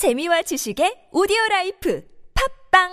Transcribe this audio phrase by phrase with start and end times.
[0.00, 2.00] 재미와 지식의 오디오 라이프
[2.72, 2.88] 팟빵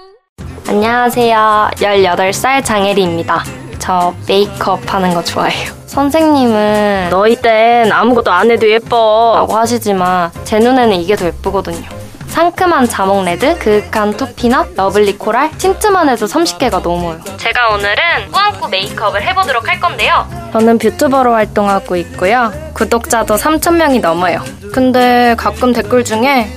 [0.67, 1.69] 안녕하세요.
[1.75, 3.45] 18살 장혜리입니다.
[3.79, 5.71] 저 메이크업 하는 거 좋아해요.
[5.85, 11.87] 선생님은 너희 땐 아무것도 안 해도 예뻐 라고 하시지만 제 눈에는 이게 더 예쁘거든요.
[12.27, 17.21] 상큼한 자몽 red, 그윽한 투피넛, lovely coral, 틴트만 해도 30개가 넘어요.
[17.37, 20.27] 제가 오늘은 꾸안꾸 메이크업을 해보도록 할 건데요.
[20.51, 22.51] 저는 뷰튜버로 활동하고 있고요.
[22.73, 24.43] 구독자도 3,000명이 넘어요.
[24.73, 26.51] 근데 가끔 댓글 중에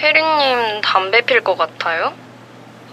[0.00, 2.12] 혜리님 담배 필 것 같아요?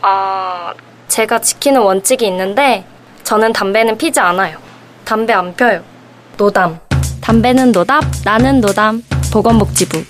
[0.01, 0.73] 아,
[1.07, 2.85] 제가 지키는 원칙이 있는데
[3.23, 4.59] 저는 담배는 피지 않아요.
[5.05, 5.83] 담배 안 펴요.
[6.37, 6.79] 노담.
[7.21, 9.03] 담배는 노답, 나는 노담.
[9.31, 10.03] 보건복지부.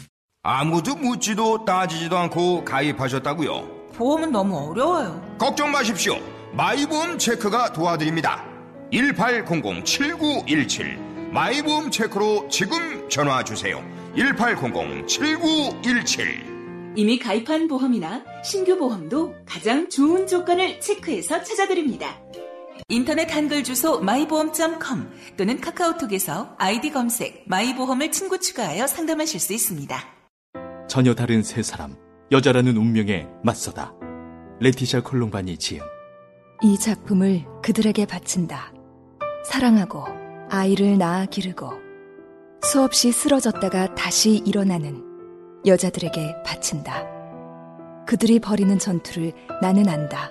[0.43, 3.67] 아무도 묻지도 따지지도 않고 가입하셨다고요?
[3.95, 5.21] 보험은 너무 어려워요.
[5.39, 6.17] 걱정 마십시오.
[6.51, 8.43] 마이보험 체크가 도와드립니다.
[8.91, 13.81] 1800-7917 마이보험 체크로 지금 전화 주세요.
[14.15, 16.52] 1800-7917
[16.95, 22.19] 이미 가입한 보험이나 신규 보험도 가장 좋은 조건을 체크해서 찾아드립니다.
[22.89, 29.97] 인터넷 한글 주소 마이보험.com 또는 카카오톡에서 아이디 검색 마이보험을 친구 추가하여 상담하실 수 있습니다.
[30.87, 31.95] 전혀 다른 세 사람,
[32.31, 33.93] 여자라는 운명에 맞서다.
[34.59, 35.81] 레티샤 콜롬바니 지음.
[36.61, 38.73] 이 작품을 그들에게 바친다.
[39.45, 40.05] 사랑하고
[40.49, 41.71] 아이를 낳아 기르고
[42.61, 45.12] 수없이 쓰러졌다가 다시 일어나는
[45.65, 47.03] 여자들에게 바친다.
[48.05, 50.29] 그들이 벌이는 전투를 나는 안다.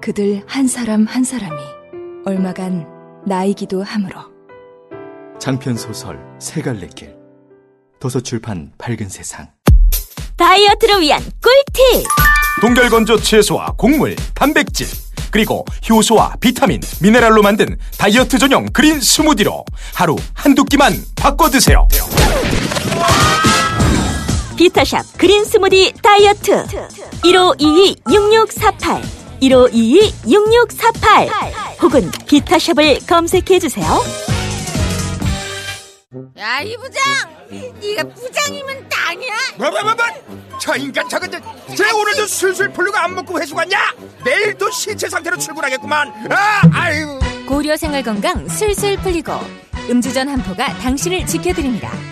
[0.00, 1.60] 그들 한 사람 한 사람이
[2.24, 2.86] 얼마간
[3.26, 4.20] 나이기도 하므로
[5.38, 7.16] 장편 소설 세 갈래 길.
[7.98, 9.48] 도서출판 밝은 세상.
[10.36, 12.04] 다이어트를 위한 꿀팁
[12.60, 14.86] 동결건조 채소와 곡물, 단백질,
[15.30, 21.88] 그리고 효소와 비타민, 미네랄로 만든 다이어트 전용 그린 스무디로 하루 한두 끼만 바꿔 드세요.
[24.62, 26.64] 비타샵 그린 스무디 다이어트
[27.24, 29.02] 1522-6648
[29.42, 33.84] 1522-6648 혹은 비타샵을 검색해주세요
[36.38, 37.02] 야, 이 부장!
[37.80, 39.34] 네가 부장이면 땅이야?
[39.56, 39.96] 뭐뭐뭐뭐
[40.60, 41.40] 저 인간 저건들
[41.76, 43.92] 쟤 오늘도 술술 풀리고 안 먹고 회수 갔냐?
[44.24, 47.18] 내일도 신체 상태로 출근하겠구만 아 아유
[47.48, 49.32] 고려 생활 건강 술술 풀리고
[49.90, 52.11] 음주전 한포가 당신을 지켜드립니다.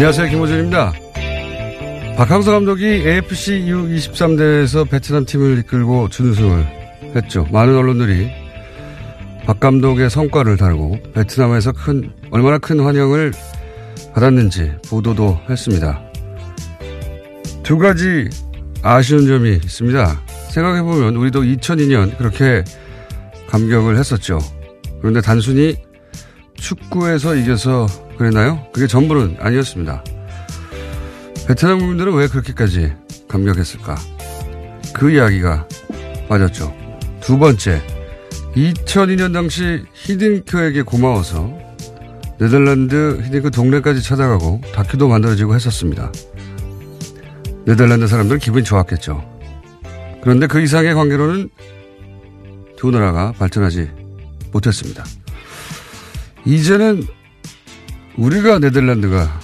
[0.00, 0.30] 안녕하세요.
[0.30, 0.94] 김호준입니다.
[2.16, 6.66] 박항서 감독이 AFC U23 대회에서 베트남 팀을 이끌고 준우승을
[7.16, 7.46] 했죠.
[7.52, 8.30] 많은 언론들이
[9.44, 13.32] 박 감독의 성과를 다루고 베트남에서 큰, 얼마나 큰 환영을
[14.14, 16.00] 받았는지 보도도 했습니다.
[17.62, 18.30] 두 가지
[18.80, 20.18] 아쉬운 점이 있습니다.
[20.48, 22.64] 생각해보면 우리도 2002년 그렇게
[23.48, 24.38] 감격을 했었죠.
[25.00, 25.76] 그런데 단순히
[26.60, 28.64] 축구에서 이겨서 그랬나요?
[28.72, 30.04] 그게 전부는 아니었습니다.
[31.48, 32.92] 베트남 국민들은 왜 그렇게까지
[33.26, 33.96] 감격했을까?
[34.94, 35.66] 그 이야기가
[36.28, 36.72] 빠졌죠.
[37.20, 37.82] 두 번째,
[38.54, 41.52] 2002년 당시 히딩크에게 고마워서
[42.38, 46.12] 네덜란드 히딩크 동네까지 찾아가고 다큐도 만들어지고 했었습니다.
[47.64, 49.22] 네덜란드 사람들은 기분이 좋았겠죠.
[50.22, 51.50] 그런데 그 이상의 관계로는
[52.76, 53.90] 두 나라가 발전하지
[54.52, 55.04] 못했습니다.
[56.44, 57.06] 이제는
[58.16, 59.40] 우리가 네덜란드가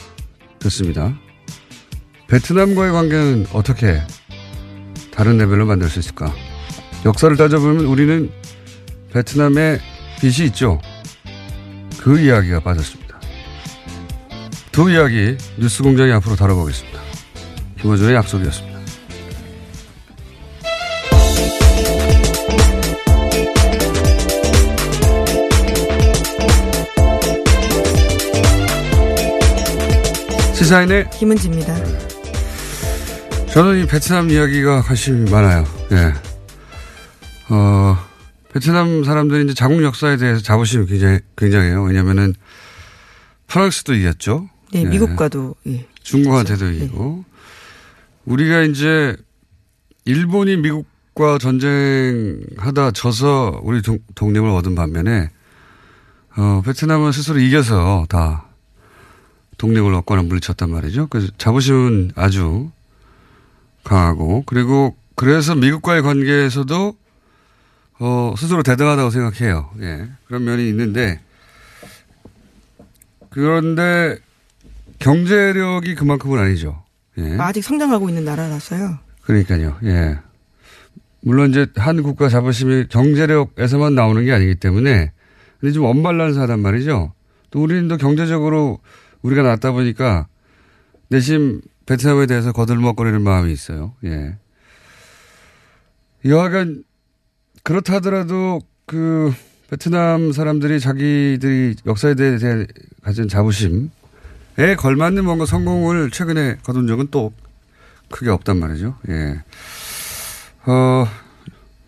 [0.58, 1.16] 됐습니다.
[2.28, 4.02] 베트남과의 관계는 어떻게
[5.12, 6.32] 다른 레벨로 만들 수 있을까?
[7.04, 8.30] 역사를 따져보면 우리는
[9.12, 9.78] 베트남에
[10.20, 10.80] 빚이 있죠.
[12.00, 13.20] 그 이야기가 빠졌습니다.
[14.72, 17.00] 두 이야기 뉴스 공장이 앞으로 다뤄보겠습니다.
[17.80, 18.75] 김호준의 약속이었습니다.
[30.56, 31.74] 시사인의 김은지입니다.
[33.52, 35.64] 저는 이 베트남 이야기가 관심이 많아요.
[35.92, 36.14] 예.
[37.50, 37.98] 어,
[38.54, 41.82] 베트남 사람들이 이제 자국 역사에 대해서 자부심이 굉장히, 굉장해요.
[41.82, 42.32] 왜냐면은
[43.48, 44.48] 프랑스도 이겼죠.
[44.72, 44.84] 네, 예.
[44.86, 45.86] 미국과도, 예.
[46.02, 47.26] 중국한테도 이기고.
[48.24, 49.14] 우리가 이제
[50.06, 55.28] 일본이 미국과 전쟁하다 져서 우리 동, 독립을 얻은 반면에
[56.38, 58.45] 어, 베트남은 스스로 이겨서 다
[59.58, 61.06] 독립을 얻거나 물리쳤단 말이죠.
[61.08, 62.70] 그래서 자부심은 아주
[63.84, 66.96] 강하고 그리고 그래서 미국과의 관계에서도
[67.98, 69.70] 어, 스스로 대등하다고 생각해요.
[69.80, 70.08] 예.
[70.26, 71.20] 그런 면이 있는데
[73.30, 74.18] 그런데
[74.98, 76.82] 경제력이 그만큼은 아니죠.
[77.18, 77.36] 예.
[77.38, 78.98] 아직 성장하고 있는 나라라서요.
[79.22, 79.78] 그러니까요.
[79.84, 80.18] 예.
[81.20, 85.12] 물론 이제 한 국가 자부심이 경제력에서만 나오는 게 아니기 때문에
[85.60, 87.12] 근데 좀 언밸런스하단 말이죠.
[87.50, 88.80] 또 우리는 또 경제적으로
[89.26, 90.28] 우리가 낫다 보니까
[91.08, 93.94] 내심 베트남에 대해서 거들먹거리는 마음이 있어요.
[94.04, 94.36] 예.
[96.24, 96.84] 여하간
[97.62, 99.32] 그렇다 하더라도 그
[99.68, 102.38] 베트남 사람들이 자기들이 역사에 대해
[103.02, 103.88] 가진 자부심에
[104.78, 107.32] 걸맞는 뭔가 성공을 최근에 거둔 적은 또
[108.10, 108.96] 크게 없단 말이죠.
[109.08, 109.42] 예.
[110.66, 111.06] 어,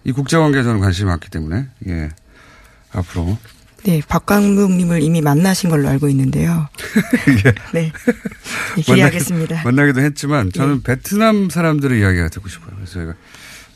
[0.04, 2.10] 이 국제관계에 저는 관심이 많기 때문에, 예.
[2.92, 3.38] 앞으로.
[3.84, 6.68] 네, 박광묵님을 이미 만나신 걸로 알고 있는데요.
[7.44, 7.52] 예.
[7.72, 7.92] 네.
[8.76, 9.62] 네 기대하겠습니다.
[9.64, 10.82] 만나기도 했지만 저는 네.
[10.82, 12.72] 베트남 사람들의 이야기가 듣고 싶어요.
[12.74, 13.14] 그래서 제가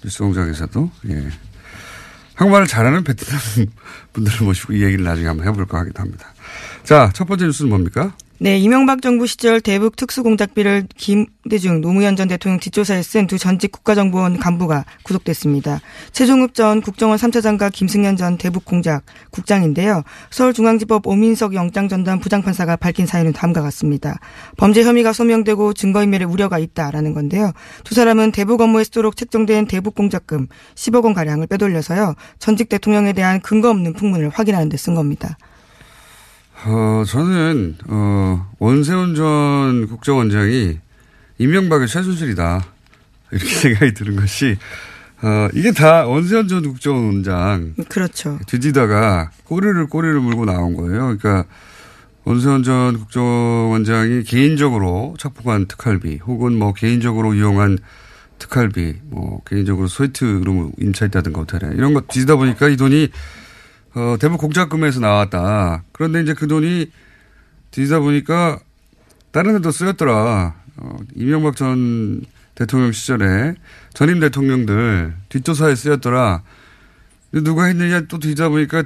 [0.02, 1.28] 뉴스 공장에서도, 예.
[2.34, 3.40] 한국말을 잘하는 베트남
[4.12, 6.34] 분들을 모시고 이 얘기를 나중에 한번 해볼까 하기도 합니다.
[6.82, 8.14] 자, 첫 번째 뉴스는 뭡니까?
[8.43, 14.39] 네, 이명박 정부 시절 대북 특수공작비를 김대중 노무현 전 대통령 뒷조사에 쓴 두 전직 국가정보원
[14.39, 15.81] 간부가 구속됐습니다.
[16.11, 20.03] 최종욱 전 국정원 3차 장과 김승현 전 대북공작 국장인데요.
[20.31, 24.19] 서울중앙지법 오민석 영장전담 부장판사가 밝힌 사유는 다음과 같습니다.
[24.56, 27.53] 범죄 혐의가 소명되고 증거인멸의 우려가 있다라는 건데요.
[27.85, 32.17] 두 사람은 대북 업무에 쓰도록 책정된 대북공작금 10억 원가량을 빼돌려서요.
[32.41, 35.39] 전직 대통령에 대한 근거 없는 풍문을 확인하는 데 쓴 겁니다.
[36.64, 40.79] 어, 저는, 어, 원세훈 전 국정원장이
[41.38, 42.64] 이명박의 최순실이다.
[43.32, 44.56] 이렇게 생각이 드는 것이,
[45.23, 47.75] 어, 이게 다 원세훈 전 국정원장.
[47.88, 48.38] 그렇죠.
[48.47, 51.17] 뒤지다가 꼬리를 꼬리를 물고 나온 거예요.
[51.17, 51.44] 그러니까
[52.25, 57.79] 원세훈 전 국정원장이 개인적으로 착복한 특활비 혹은 뭐 개인적으로 이용한
[58.38, 63.08] 특활비, 뭐 개인적으로 스위트룸 임차했다든가 호텔에 이런 거 뒤지다 보니까 이 돈이
[63.94, 65.85] 어, 대북 공작금에서 나왔다.
[65.93, 66.91] 그런데 이제 그 돈이
[67.71, 68.59] 뒤지다 보니까
[69.31, 70.55] 다른 데도 쓰였더라.
[70.77, 72.23] 어, 이명박 전
[72.55, 73.55] 대통령 시절에
[73.93, 76.43] 전임 대통령들 뒷조사에 쓰였더라.
[77.33, 78.85] 누가 했느냐 또 뒤지다 보니까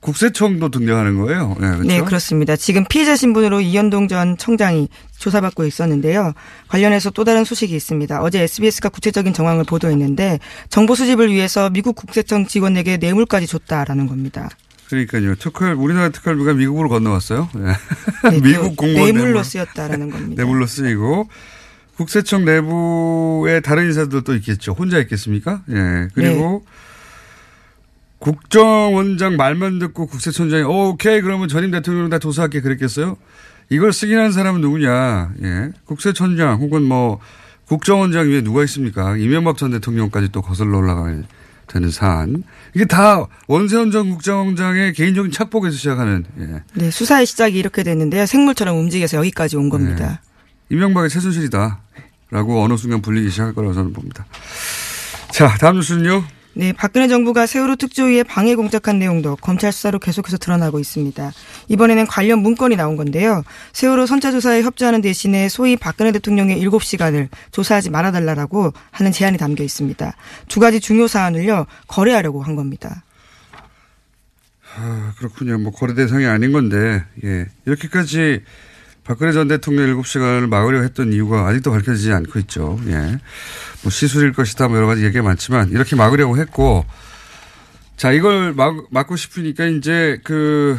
[0.00, 1.56] 국세청도 등장하는 거예요.
[1.60, 1.82] 네, 그렇죠?
[1.82, 2.56] 네, 그렇습니다.
[2.56, 4.88] 지금 피해자 신분으로 이현동 전 청장이
[5.18, 6.32] 조사받고 있었는데요.
[6.68, 8.22] 관련해서 또 다른 소식이 있습니다.
[8.22, 10.38] 어제 SBS가 구체적인 정황을 보도했는데
[10.68, 14.48] 정보 수집을 위해서 미국 국세청 직원에게 뇌물까지 줬다라는 겁니다.
[14.88, 15.34] 그러니까요.
[15.34, 17.48] 특활 우리나라 특활비가 미국으로 건너왔어요.
[17.54, 17.72] 네.
[18.30, 19.44] 네, 미국 공무원 뇌물로 뇌물.
[19.44, 20.42] 쓰였다라는 겁니다.
[20.42, 21.28] 뇌물로 쓰이고
[21.96, 24.72] 국세청 내부에 다른 인사들도 있겠죠.
[24.72, 25.62] 혼자 있겠습니까?
[25.70, 25.74] 예.
[25.74, 26.08] 네.
[26.14, 26.70] 그리고 네.
[28.26, 33.16] 국정원장 말만 듣고 국세청장이 어, 오케이 그러면 전임 대통령 다 조사할게 그랬겠어요?
[33.70, 35.30] 이걸 승인한 사람은 누구냐?
[35.44, 35.70] 예.
[35.84, 37.20] 국세청장 혹은 뭐
[37.68, 39.16] 국정원장 위에 누가 있습니까?
[39.16, 41.22] 이명박 전 대통령까지 또 거슬러 올라가야
[41.68, 42.42] 되는 사안.
[42.74, 46.24] 이게 다 원세훈 전 국정원장의 개인적인 착복에서 시작하는.
[46.40, 46.62] 예.
[46.74, 48.26] 네, 수사의 시작이 이렇게 됐는데요.
[48.26, 50.20] 생물처럼 움직여서 여기까지 온 겁니다.
[50.68, 50.76] 네.
[50.76, 51.80] 이명박의 최순실이다.
[52.32, 54.26] 라고 어느 순간 불리기 시작할 거라고 저는 봅니다.
[55.30, 56.35] 자, 다음 뉴스는요.
[56.58, 61.30] 네, 박근혜 정부가 세월호 특조위에 방해 공작한 내용도 검찰 수사로 계속해서 드러나고 있습니다.
[61.68, 63.44] 이번에는 관련 문건이 나온 건데요.
[63.74, 70.16] 세월호 선차 조사에 협조하는 대신에 소위 박근혜 대통령의 7시간을 조사하지 말아달라고 하는 제안이 담겨 있습니다.
[70.48, 73.04] 두 가지 중요 사안을요 거래하려고 한 겁니다.
[74.78, 75.58] 아, 그렇군요.
[75.58, 77.48] 뭐 거래 대상이 아닌 건데 예.
[77.66, 78.40] 이렇게까지
[79.06, 82.80] 박근혜 전 대통령 7시간을 막으려 했던 이유가 아직도 밝혀지지 않고 있죠.
[82.88, 83.18] 예.
[83.82, 86.84] 뭐 시술일 것이다 뭐 여러 가지 얘기가 많지만 이렇게 막으려고 했고
[87.96, 90.78] 자, 이걸 막, 막고 싶으니까 이제 그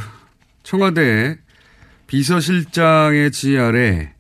[0.64, 1.40] 청와대
[2.06, 4.14] 비서실장의 지휘 아래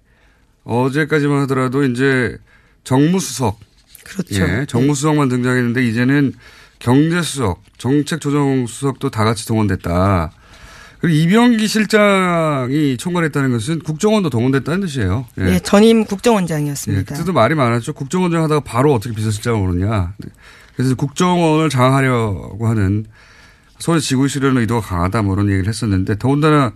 [0.64, 2.38] 어제까지만 하더라도 이제
[2.84, 3.60] 정무수석.
[4.04, 4.42] 그렇죠.
[4.42, 6.34] 예, 정무수석만 등장했는데 이제는
[6.80, 10.32] 경제수석, 정책조정수석도 다 같이 동원됐다.
[11.00, 15.27] 그리고 이병기 실장이 총괄했다는 것은 국정원도 동원됐다는 뜻이에요.
[15.38, 15.44] 예.
[15.44, 17.00] 네, 전임 국정원장이었습니다.
[17.00, 17.94] 예, 그때도 말이 많았죠.
[17.94, 20.13] 국정원장 하다가 바로 어떻게 비서실장을 오느냐.
[20.75, 23.06] 그래서 국정원을 장악하려고 하는
[23.80, 26.74] 소위 지구실현의 의도가 강하다 뭐 이런 얘기를 했었는데 더군다나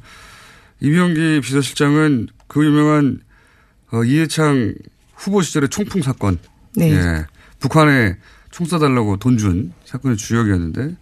[0.82, 3.20] 이병기 비서실장은 그 유명한
[3.92, 4.76] 어, 이해창
[5.16, 6.38] 후보 시절의 총풍 사건.
[6.76, 6.92] 네.
[6.94, 7.26] 예.
[7.60, 8.18] 북한에
[8.52, 10.96] 총 쏴달라고 돈 준 사건의 주역이었는데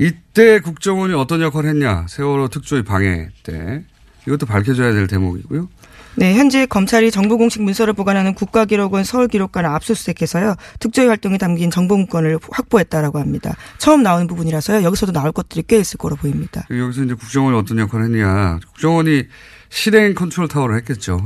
[0.00, 2.06] 이때 국정원이 어떤 역할을 했냐.
[2.08, 3.84] 세월호 특조위 방해 때.
[4.26, 5.68] 이것도 밝혀져야 될 대목이고요.
[6.16, 10.56] 네, 현재 검찰이 정보 공식 문서를 보관하는 국가기록원 서울기록관을 압수수색해서요.
[10.78, 13.54] 특조위 활동에 담긴 정보 문건을 확보했다라고 합니다.
[13.78, 14.82] 처음 나오는 부분이라서요.
[14.82, 16.66] 여기서도 나올 것들이 꽤 있을 거로 보입니다.
[16.70, 18.58] 여기서 이제 국정원이 어떤 역할을 했냐.
[18.72, 19.24] 국정원이
[19.68, 21.20] 실행 컨트롤 타워를 했겠죠.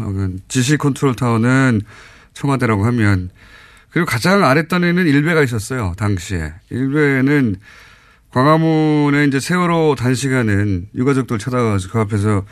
[0.48, 1.80] 지시 컨트롤 타워는
[2.34, 3.30] 청와대라고 하면
[3.90, 5.94] 그리고 가장 아랫단에는 일베가 있었어요.
[5.96, 6.52] 당시에.
[6.70, 7.56] 일베는
[8.34, 12.44] 광화문에 이제 세월호 단식하는 유가족들 찾아가서 그 앞에서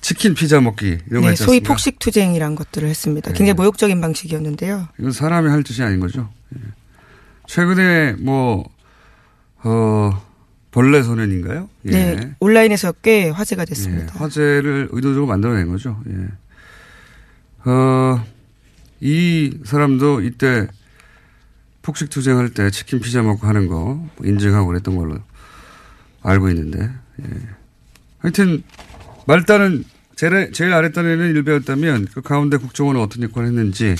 [0.00, 1.60] 치킨 피자 먹기 이런 거 네, 소위?
[1.60, 3.30] 폭식 투쟁이란 것들을 했습니다.
[3.30, 3.38] 네.
[3.38, 4.88] 굉장히 모욕적인 방식이었는데요.
[4.98, 6.28] 이건 사람이 할 짓이 아닌 거죠.
[6.56, 6.60] 예.
[7.46, 8.68] 최근에 뭐,
[9.62, 10.20] 어,
[10.72, 11.68] 벌레 소년인가요?
[11.86, 11.90] 예.
[11.92, 14.12] 네, 온라인에서 꽤 화제가 됐습니다.
[14.16, 16.02] 예, 화제를 의도적으로 만들어낸 거죠.
[16.10, 17.70] 예.
[17.70, 18.24] 어,
[19.00, 20.66] 이 사람도 이때
[21.82, 25.18] 폭식 투쟁할 때 치킨 피자 먹고 하는 거 인증하고 그랬던 걸로
[26.22, 26.90] 알고 있는데,
[27.22, 27.26] 예.
[28.18, 28.62] 하여튼,
[29.26, 29.84] 말단은
[30.16, 33.96] 제일, 제일 아랫단에는 일베였다면 그 가운데 국정원은 어떤 역할을 했는지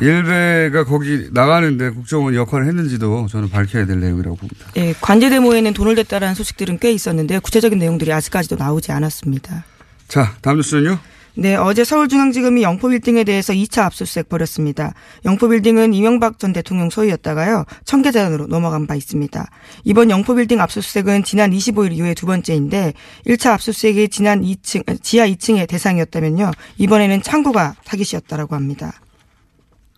[0.00, 4.66] 일베가 거기 나가는데 국정원 역할을 했는지도 저는 밝혀야 될 내용이라고 봅니다.
[4.76, 7.40] 예, 관제 데모에는 돈을 댔다라는 소식들은 꽤 있었는데요.
[7.40, 9.64] 구체적인 내용들이 아직까지도 나오지 않았습니다.
[10.08, 10.98] 자, 다음 뉴스는요?
[11.36, 14.94] 네, 어제 서울중앙지검이 영포빌딩에 대해서 2차 압수수색 벌였습니다.
[15.24, 19.44] 영포빌딩은 이명박 전 대통령 소유였다가요, 청계자연으로 넘어간 바 있습니다.
[19.82, 22.94] 이번 영포빌딩 압수수색은 지난 25일 이후에 두 번째인데,
[23.26, 28.92] 1차 압수수색이 지난 2층, 지하 2층의 대상이었다면요, 이번에는 창고가 타깃이었다라고 합니다.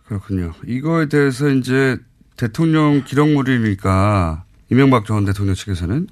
[0.05, 0.53] 그렇군요.
[0.65, 1.97] 이거에 대해서 이제
[2.35, 6.07] 대통령 기록물이니까 이명박 전 대통령 측에서는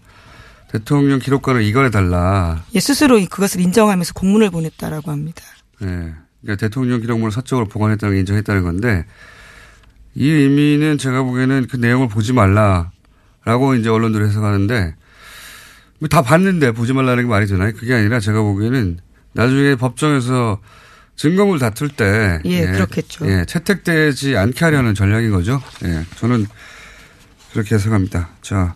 [0.79, 2.63] 대통령 기록관을 이관해 달라.
[2.73, 5.41] 예, 스스로 그것을 인정하면서 공문을 보냈다라고 합니다.
[5.81, 6.13] 예.
[6.41, 9.05] 그러니까 대통령 기록물을 사적으로 보관했다는 걸 인정했다는 건데
[10.15, 14.95] 이 의미는 제가 보기에는 그 내용을 보지 말라라고 이제 언론들이 해석하는데
[15.99, 17.71] 뭐다 봤는데 보지 말라는 게 말이 되나요?
[17.73, 18.99] 그게 아니라 제가 보기에는
[19.31, 20.59] 나중에 법정에서
[21.15, 23.25] 증거물 다툴 때 예, 그렇겠죠.
[23.29, 25.61] 예, 채택되지 않게 하려는 전략인 거죠.
[25.85, 26.45] 예, 저는
[27.53, 28.29] 그렇게 해석합니다.
[28.41, 28.75] 자,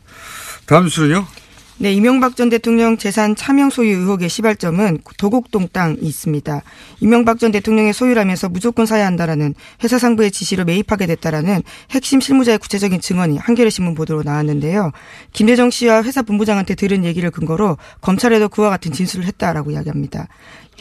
[0.65, 1.27] 다음 뉴스는요.
[1.81, 6.61] 네, 이명박 전 대통령 재산 차명 소유 의혹의 시발점은 도곡동 땅이 있습니다.
[6.99, 12.99] 이명박 전 대통령의 소유라면서 무조건 사야 한다라는 회사 상부의 지시로 매입하게 됐다라는 핵심 실무자의 구체적인
[12.99, 14.91] 증언이 한겨레 신문 보도로 나왔는데요.
[15.31, 20.27] 김대정 씨와 회사 본부장한테 들은 얘기를 근거로 검찰에도 그와 같은 진술을 했다라고 이야기합니다.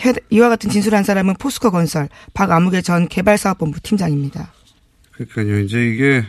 [0.04, 4.52] 해- 이와 같은 진술을 한 사람은 포스코 건설 박아무개 전 개발사업본부 팀장입니다.
[5.12, 5.60] 그러니까요.
[5.60, 6.24] 이제 이게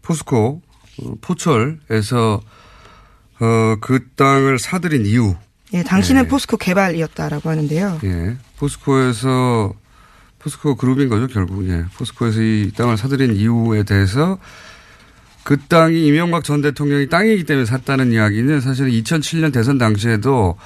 [0.00, 0.62] 포스코
[1.02, 2.40] 어, 포철에서
[3.40, 5.34] 어, 그 땅을 사들인 이유.
[5.74, 6.28] 예, 당신은 네.
[6.28, 8.00] 포스코 개발이었다라고 하는데요.
[8.04, 8.36] 예.
[8.58, 9.74] 포스코에서
[10.38, 11.68] 포스코 그룹인 거죠, 결국.
[11.68, 11.84] 예.
[11.96, 14.38] 포스코에서 이 땅을 사들인 이유에 대해서
[15.44, 20.56] 그 땅이 이명박 전 대통령이 땅이기 때문에 샀다는 이야기는 사실은 2007년 대선 당시에도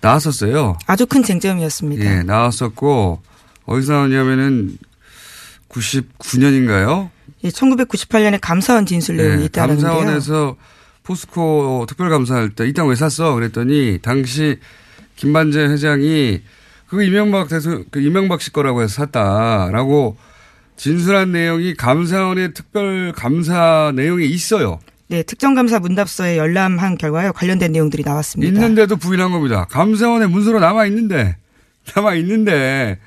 [0.00, 0.78] 나왔었어요.
[0.86, 2.04] 아주 큰 쟁점이었습니다.
[2.04, 3.20] 예, 나왔었고
[3.66, 4.78] 어디서 나왔냐면은
[5.68, 7.10] 99년인가요?
[7.44, 9.88] 예, 1998년에 감사원 진술 내용이 있다는데요.
[9.88, 10.56] 네, 감사원에서
[11.14, 13.34] 포스코 특별감사할 때 이 땅 왜 샀어?
[13.34, 14.58] 그랬더니 당시
[15.16, 16.40] 김반재 회장이
[16.86, 20.16] 그 이명박 대선 그 이명박 씨 거라고 해서 샀다라고
[20.76, 24.78] 진술한 내용이 감사원의 특별 감사 내용에 있어요.
[25.08, 28.52] 네, 특정감사 문답서에 열람한 결과요 관련된 내용들이 나왔습니다.
[28.52, 29.66] 있는데도 부인한 겁니다.
[29.68, 31.36] 감사원에 문서로 남아 있는데
[31.96, 32.98] 남아 있는데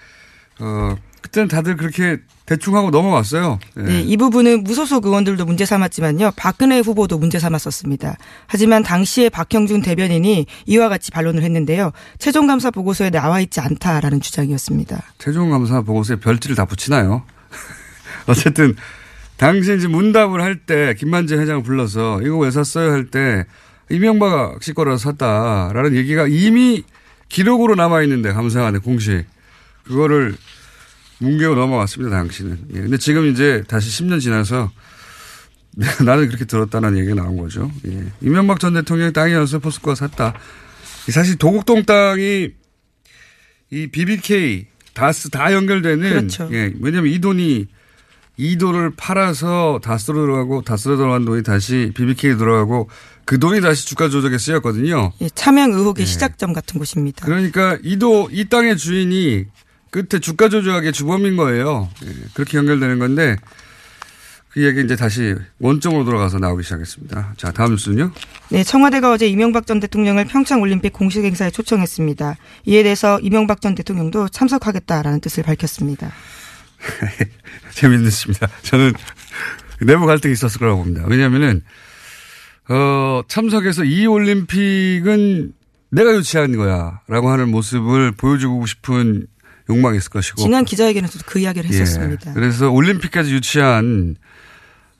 [0.59, 3.59] 어 그때는 다들 그렇게 대충 하고 넘어갔어요.
[3.77, 3.81] 예.
[3.83, 6.31] 네, 이 부분은 무소속 의원들도 문제 삼았지만요.
[6.35, 8.17] 박근혜 후보도 문제 삼았었습니다.
[8.47, 11.91] 하지만 당시에 박형준 대변인이 이와 같이 반론을 했는데요.
[12.19, 15.01] 최종감사 보고서에 나와 있지 않다라는 주장이었습니다.
[15.19, 17.23] 최종 감사 보고서에 별지를 다 붙이나요?
[18.27, 18.75] 어쨌든
[19.37, 23.45] 당시 이제 문답을 할 때 김만재 회장을 불러서 이거 왜 샀어요 할 때
[23.89, 26.83] 이명박 씨 거라서 샀다라는 얘기가 이미
[27.29, 29.25] 기록으로 남아 있는데 감사원에 공식
[29.83, 30.35] 그거를
[31.23, 32.59] 뭉개고 넘어갔습니다 당시는.
[32.75, 32.81] 예.
[32.81, 34.71] 근데 지금 이제 다시 10년 지나서
[36.05, 37.71] 나는 그렇게 들었다는 얘기가 나온 거죠.
[37.87, 38.03] 예.
[38.21, 40.33] 이명박 전 대통령의 땅이어서 포스코가 샀다.
[41.11, 42.49] 사실 도곡동 땅이
[43.71, 46.49] 이 BBK 다스 다 연결되는 그렇죠.
[46.53, 47.67] 예, 왜냐하면 이 돈이
[48.37, 52.89] 이 돈을 팔아서 다스로 들어가고 다스로 들어간 돈이 다시 BBK에 들어가고
[53.25, 55.11] 그 돈이 다시 주가 조작에 쓰였거든요.
[55.21, 56.11] 예, 차명 의혹의 네.
[56.11, 57.25] 시작점 같은 곳입니다.
[57.25, 59.45] 그러니까 이도 이 땅의 주인이
[59.93, 61.87] 끝에 주가 조작의 주범인 거예요.
[62.03, 63.37] 예, 그렇게 연결되는 건데
[64.49, 67.35] 그 얘기 이제 다시 원점으로 돌아가서 나오기 시작했습니다.
[67.37, 68.11] 자 다음 뉴스는요.
[68.49, 72.37] 네, 청와대가 어제 이명박 전 대통령을 평창 올림픽 공식 행사에 초청했습니다.
[72.65, 76.11] 이에 대해서 이명박 전 대통령도 참석하겠다라는 뜻을 밝혔습니다.
[77.71, 78.47] 재밌습니다.
[78.63, 78.93] 저는
[79.81, 81.03] 내부 갈등이 있었을 거라고 봅니다.
[81.07, 81.61] 왜냐하면은
[82.67, 85.53] 어, 참석해서 이 올림픽은
[85.89, 89.27] 내가 유치한 거야 라고 하는 모습을 보여주고 싶은
[89.69, 91.79] 욕망이 있을 것이고 지난 기자회견에서도 그 이야기를 예.
[91.79, 92.33] 했었습니다.
[92.33, 94.15] 그래서 올림픽까지 유치한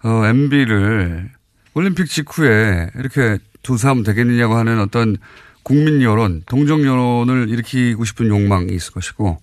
[0.03, 1.29] 어, MB를
[1.73, 5.17] 올림픽 직후에 이렇게 두사하면 되겠느냐고 하는 어떤
[5.63, 9.37] 국민 여론, 동정 여론을 일으키고 싶은 욕망이 있을 것이고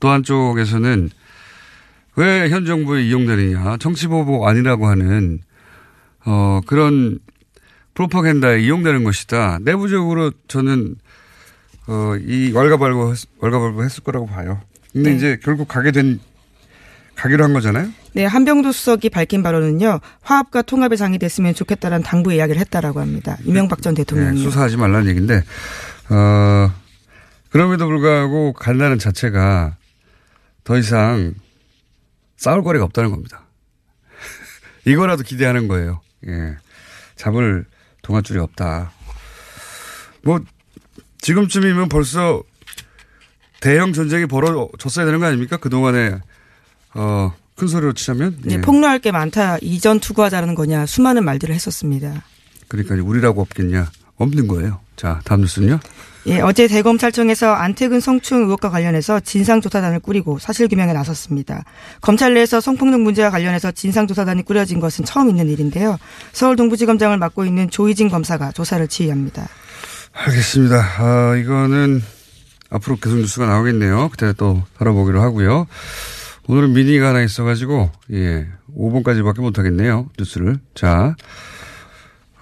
[0.00, 1.10] 또 한쪽에서는
[2.16, 5.40] 왜 현 정부에 이용되느냐 정치 보복 아니라고 하는
[6.26, 7.18] 어 그런
[7.94, 9.58] 프로파간다에 이용되는 것이다.
[9.62, 10.96] 내부적으로 저는
[11.86, 14.60] 어이 왈가왈부 왈가왈부 했을 거라고 봐요.
[14.92, 15.16] 근데 네.
[15.16, 16.20] 이제 결국 가게 된
[17.14, 17.88] 가기로 한 거잖아요.
[18.14, 20.00] 네, 한병도 수석이 밝힌 바로는요.
[20.22, 23.36] 화합과 통합의 장이 됐으면 좋겠다라는 당부의 이야기를 했다라고 합니다.
[23.44, 24.42] 이명박 전 네, 대통령이.
[24.42, 25.44] 수사하지 말라는 얘기인데
[26.10, 26.72] 어
[27.50, 29.76] 그럼에도 불구하고 간다는 자체가
[30.64, 31.34] 더 이상
[32.36, 33.44] 싸울 거리가 없다는 겁니다.
[34.86, 36.00] 이거라도 기대하는 거예요.
[36.26, 36.56] 예.
[37.16, 37.64] 잡을
[38.02, 38.92] 동아줄이 없다.
[40.24, 40.40] 뭐,
[41.24, 42.42] 지금쯤이면 벌써
[43.60, 45.56] 대형 전쟁이 벌어졌어야 되는 거 아닙니까?
[45.56, 46.18] 그동안에,
[46.92, 48.36] 어, 큰 소리로 치자면.
[48.42, 48.60] 네, 예.
[48.60, 49.56] 폭로할 게 많다.
[49.62, 50.84] 이전 투구하자는 거냐.
[50.84, 52.22] 수많은 말들을 했었습니다.
[52.68, 53.90] 그러니까 우리라고 없겠냐.
[54.16, 54.80] 없는 거예요.
[54.96, 55.80] 자, 다음 뉴스는요.
[56.26, 61.64] 예, 어제 대검찰청에서 안태근 성추행 의혹과 관련해서 진상조사단을 꾸리고 사실규명에 나섰습니다.
[62.00, 65.98] 검찰 내에서 성폭력 문제와 관련해서 진상조사단이 꾸려진 것은 처음 있는 일인데요.
[66.32, 69.48] 서울 동부지검장을 맡고 있는 조희진 검사가 조사를 지휘합니다.
[70.14, 70.76] 알겠습니다.
[70.98, 72.02] 아, 이거는
[72.70, 74.08] 앞으로 계속 뉴스가 나오겠네요.
[74.10, 75.66] 그때 또 다뤄보기로 하고요.
[76.46, 80.08] 오늘은 미니가 하나 있어가지고, 예, 5분까지밖에 못하겠네요.
[80.18, 80.58] 뉴스를.
[80.74, 81.16] 자,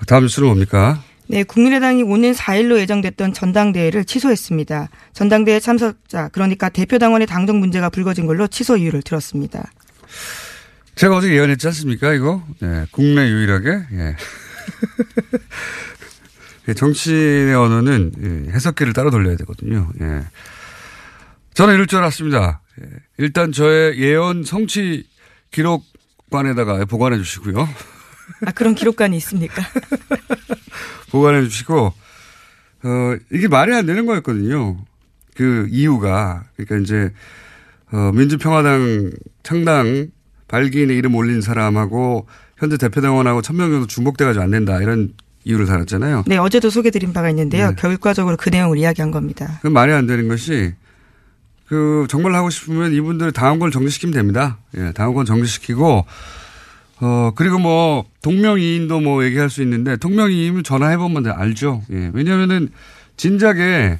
[0.07, 1.03] 다음 뉴스는 뭡니까?
[1.29, 4.89] 네, 국민의당이 오는 4일로 예정됐던 전당대회를 취소했습니다.
[5.13, 9.71] 전당대회 참석자, 그러니까 대표 당원의 당정 문제가 불거진 걸로 취소 이유를 들었습니다.
[10.95, 12.43] 제가 어제 예언했지 않습니까, 이거?
[12.63, 14.17] 예, 국내 유일하게, 예.
[16.69, 19.91] 예, 정치인의 언어는 예, 해석기를 따로 돌려야 되거든요.
[20.01, 20.23] 예.
[21.55, 22.61] 저는 이럴 줄 알았습니다.
[22.81, 22.87] 예,
[23.19, 25.07] 일단 저의 예언 성취
[25.51, 27.69] 기록관에다가 보관해 주시고요.
[28.47, 29.63] 아, 그런 기록관이 있습니까?
[31.11, 31.93] 보관해 주시고,
[32.85, 34.79] 어, 이게 말이 안 되는 거였거든요.
[35.35, 36.45] 그 이유가.
[36.57, 37.13] 그러니까 이제,
[37.93, 39.11] 어, 민주평화당
[39.43, 40.09] 창당
[40.49, 44.81] 발기인의 이름 올린 사람하고 현재 대표당원하고 천명 정도 중복돼가지고 안 된다.
[44.81, 46.25] 이런 이유를 달았잖아요.
[46.27, 47.71] 네, 어제도 소개드린 바가 있는데요.
[47.71, 47.75] 네.
[47.77, 49.59] 결과적으로 그 내용을 이야기한 겁니다.
[49.63, 50.73] 그 말이 안 되는 것이
[51.67, 54.59] 그 정말 하고 싶으면 이분들 당원권 정지시키면 됩니다.
[54.77, 56.05] 예, 당원권 정지시키고
[57.01, 61.83] 어 그리고 뭐 동명이인도 뭐 얘기할 수 있는데 동명이인은 전화해 보면 알죠.
[61.91, 62.69] 예, 왜냐하면은
[63.17, 63.99] 진작에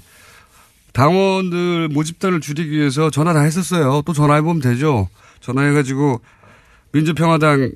[0.93, 4.03] 당원들 모집단을 줄이기 위해서 전화 다 했었어요.
[4.05, 5.09] 또 전화해 보면 되죠.
[5.41, 6.21] 전화해 가지고
[6.93, 7.71] 민주평화당에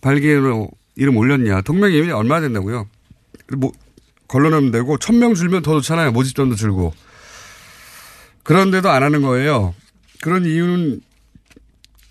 [0.00, 1.62] 발기로 이름 올렸냐.
[1.62, 2.88] 동명이인이 얼마 된다고요.
[3.56, 3.72] 뭐
[4.26, 6.10] 걸러내면 되고 천 명 줄면 더 좋잖아요.
[6.12, 6.92] 모집단도 줄고.
[8.42, 9.74] 그런데도 안 하는 거예요.
[10.20, 11.00] 그런 이유는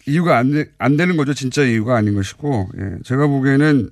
[0.08, 1.34] 이유가 안, 되, 안 되는 거죠.
[1.34, 2.69] 진짜 이유가 아닌 것이고.
[2.80, 2.84] 예.
[3.04, 3.89] 제가 보기에는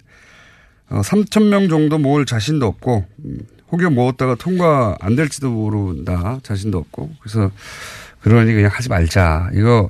[0.89, 3.39] 어, 3천 명 정도 모을 자신도 없고 음,
[3.71, 6.39] 혹여 모았다가 통과 안 될지도 모른다.
[6.43, 7.11] 자신도 없고.
[7.19, 7.51] 그래서
[8.21, 9.49] 그러니 그냥 하지 말자.
[9.55, 9.89] 이거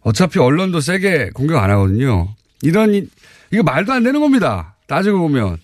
[0.00, 2.34] 어차피 언론도 세게 공격 안 하거든요.
[2.62, 3.08] 이런
[3.52, 4.76] 이- 이거 말도 안 되는 겁니다.
[4.86, 5.58] 따지고 보면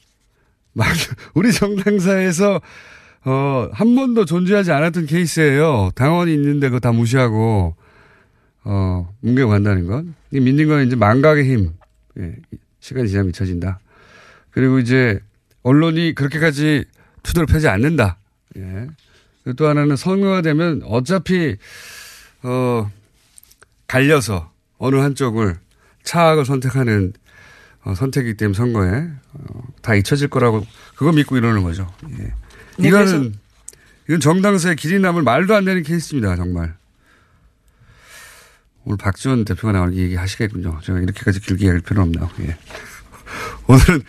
[0.72, 0.88] 말
[1.34, 2.60] 우리 정당사에서
[3.24, 5.90] 어, 한 번도 존재하지 않았던 케이스예요.
[5.94, 7.74] 당원이 있는데 그거 다 무시하고
[8.64, 10.14] 어, 뭉개고 간다는 건.
[10.32, 11.72] 이 믿는 건 이제 망각의 힘.
[12.18, 12.36] 예,
[12.80, 13.78] 시간이 지나면 잊혀진다.
[14.50, 15.20] 그리고 이제
[15.62, 16.84] 언론이 그렇게까지
[17.22, 18.16] 투덜 펴지 않는다.
[18.56, 18.86] 예.
[19.42, 21.56] 그리고 또 하나는 선거가 되면 어차피
[22.42, 22.90] 어,
[23.88, 25.56] 갈려서 어느 한쪽을
[26.04, 27.25] 차악을 선택하는 어,
[27.94, 31.92] 선택이기 때문에 선거에 어, 다 잊혀질 거라고 그거 믿고 이러는 거죠.
[32.18, 32.32] 예.
[32.78, 33.34] 네, 이거는
[34.08, 36.36] 이건 정당사의 길이 남을 말도 안 되는 케이스입니다.
[36.36, 36.74] 정말.
[38.84, 40.80] 오늘 박지원 대표가 나오는 얘기 하시겠군요.
[40.82, 42.30] 제가 이렇게까지 길게 할 필요는 없나요.
[42.48, 42.56] 예.
[43.66, 44.02] 오늘은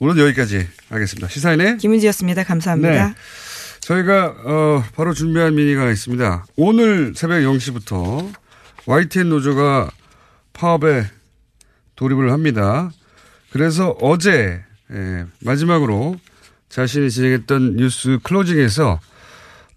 [0.00, 1.28] 오늘 여기까지 하겠습니다.
[1.28, 2.44] 시사인의 김은지였습니다.
[2.44, 3.08] 감사합니다.
[3.08, 3.14] 네.
[3.80, 6.46] 저희가 어, 바로 준비한 미니가 있습니다.
[6.56, 8.32] 오늘 새벽 0시부터
[8.86, 9.90] YTN 노조가
[10.52, 11.06] 파업에
[11.96, 12.90] 돌입을 합니다.
[13.52, 16.16] 그래서 어제 예, 마지막으로
[16.68, 19.00] 자신이 진행했던 뉴스 클로징에서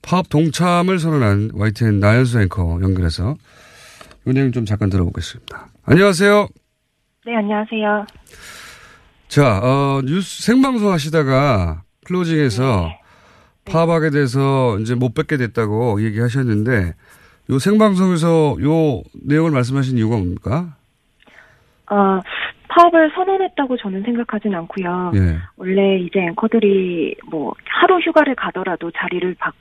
[0.01, 3.35] 파업 동참을 선언한 YTN 나연수 앵커 연결해서
[4.25, 5.67] 이 내용 좀 잠깐 들어보겠습니다.
[5.85, 6.47] 안녕하세요.
[7.25, 8.05] 네, 안녕하세요.
[9.27, 12.91] 자, 어, 뉴스 생방송 하시다가 클로징에서
[13.65, 16.93] 파업하게 돼서 이제 못 뵙게 됐다고 얘기하셨는데
[17.49, 20.75] 요 생방송에서 요 내용을 말씀하신 이유가 뭡니까?
[21.89, 22.19] 어,
[22.71, 25.11] 파업을 선언했다고 저는 생각하진 않고요.
[25.15, 25.37] 예.
[25.57, 29.51] 원래 이제 앵커들이 뭐 하루 휴가를 가더라도 자리를 바,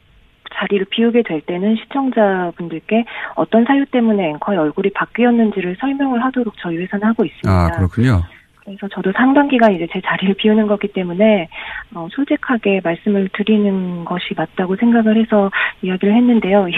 [0.54, 7.08] 자리를 비우게 될 때는 시청자분들께 어떤 사유 때문에 앵커의 얼굴이 바뀌었는지를 설명을 하도록 저희 회사는
[7.08, 7.50] 하고 있습니다.
[7.50, 8.22] 아, 그렇군요.
[8.64, 11.48] 그래서 저도 상당 기간 이제 제 자리를 비우는 거기 때문에
[11.94, 15.50] 어, 솔직하게 말씀을 드리는 것이 맞다고 생각을 해서
[15.82, 16.68] 이야기를 했는데요.
[16.68, 16.72] 이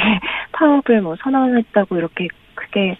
[0.52, 2.96] 파업을 뭐 선언했다고 이렇게 크게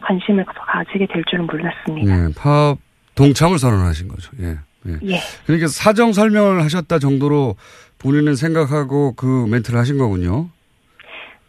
[0.00, 2.12] 관심을 가지게 될 줄은 몰랐습니다.
[2.12, 2.78] 예, 파업
[3.14, 4.30] 동참을 선언하신 거죠.
[4.40, 4.56] 예.
[4.86, 4.98] 예.
[5.02, 5.18] 예.
[5.46, 7.56] 그러니까 사정 설명을 하셨다 정도로
[7.98, 10.48] 본인은 생각하고 그 멘트를 하신 거군요.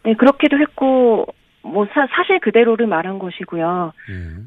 [0.04, 1.26] 네, 그렇게도 했고
[1.62, 3.92] 뭐 사, 실 그대로를 말한 것이고요.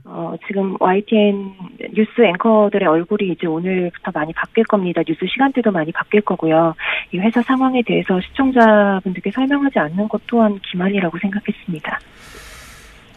[0.06, 1.54] 어, 지금 YTN
[1.94, 5.02] 뉴스 앵커들의 얼굴이 이제 오늘부터 많이 바뀔 겁니다.
[5.08, 6.74] 뉴스 시간대도 많이 바뀔 거고요.
[7.12, 12.00] 이 회사 상황에 대해서 시청자분들께 설명하지 않는 것 또한 기만이라고 생각했습니다.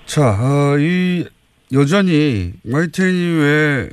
[0.06, 1.26] 자, 어, 이
[1.72, 3.88] 여전히 YTN이 왜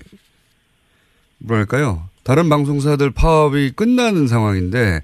[1.39, 2.07] 뭐랄까요?
[2.23, 5.01] 다른 방송사들 파업이 끝나는 상황인데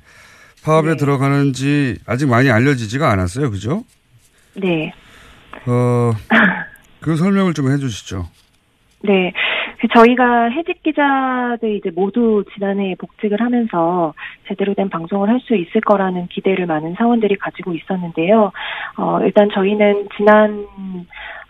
[0.64, 3.50] 파업에 들어가는지 아직 많이 알려지지가 않았어요.
[3.52, 3.84] 그죠?
[4.54, 4.94] 네.
[5.66, 6.12] 어,
[7.02, 8.30] 그 설명을 좀 해주시죠.
[9.04, 9.34] 네.
[9.80, 14.14] 그 저희가 해직 기자들 이제 모두 지난해 복직을 하면서
[14.48, 18.52] 제대로 된 방송을 할 수 있을 거라는 기대를 많은 사원들이 가지고 있었는데요.
[18.98, 20.66] 어, 일단 저희는 지난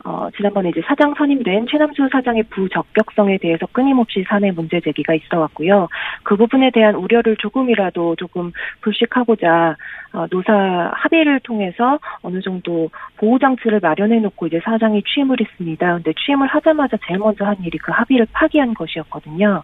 [0.06, 5.90] 어, 지난번에 이제 사장 선임된 최남수 사장의 부적격성에 대해서 끊임없이 사내 문제 제기가 있어 왔고요.
[6.24, 9.76] 그 부분에 대한 우려를 조금이라도 조금 불식하고자
[10.07, 15.93] 어, 노사 합의를 통해서 어느 정도 보호 장치를 마련해 놓고 이제 사장이 취임을 했습니다.
[15.96, 19.63] 근데 취임을 하자마자 제일 먼저 한 일이 그 합의를 파기한 것이었거든요.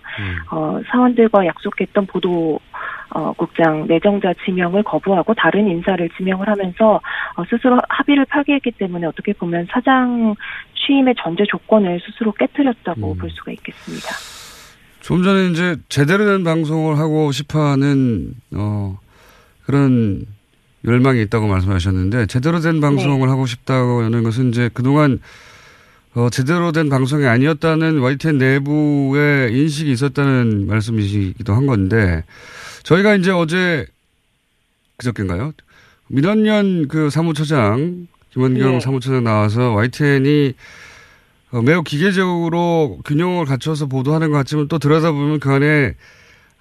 [0.52, 2.60] 어, 사원들과 약속했던 보도
[3.10, 7.00] 어, 국장 내정자 지명을 거부하고 다른 인사를 지명을 하면서
[7.36, 10.36] 어, 스스로 합의를 파기했기 때문에 어떻게 보면 사장
[10.76, 14.08] 취임의 전제 조건을 스스로 깨뜨렸다고 볼 수가 있겠습니다.
[15.02, 18.98] 좀 전에 이제 제대로 된 방송을 하고 싶어 하는 어,
[19.66, 20.26] 그런
[20.86, 25.20] 열망이 있다고 말씀하셨는데 제대로 된 방송을 하고 싶다고 하는 것은 이제 그동안
[26.16, 32.24] 어, 제대로 된 방송이 아니었다는 YTN 내부의 인식이 있었다는 말씀이시기도 한 건데
[32.84, 33.88] 저희가 이제 어제
[34.98, 35.54] 그저께인가요?
[36.08, 38.80] 민원연 그 사무처장 김원경 네.
[38.80, 40.54] 사무처장 나와서 YTN이
[41.52, 45.96] 어, 매우 기계적으로 균형을 갖춰서 보도하는 것 같지만 또 들여다보면 그 안에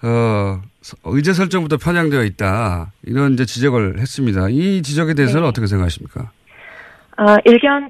[0.03, 0.61] 어, 서-
[1.05, 4.49] 의제 설정부터 편향되어 있다 이런 이제 지적을 했습니다.
[4.49, 6.31] 이 지적에 대해서는 어떻게 생각하십니까?
[7.17, 7.89] 아, 일견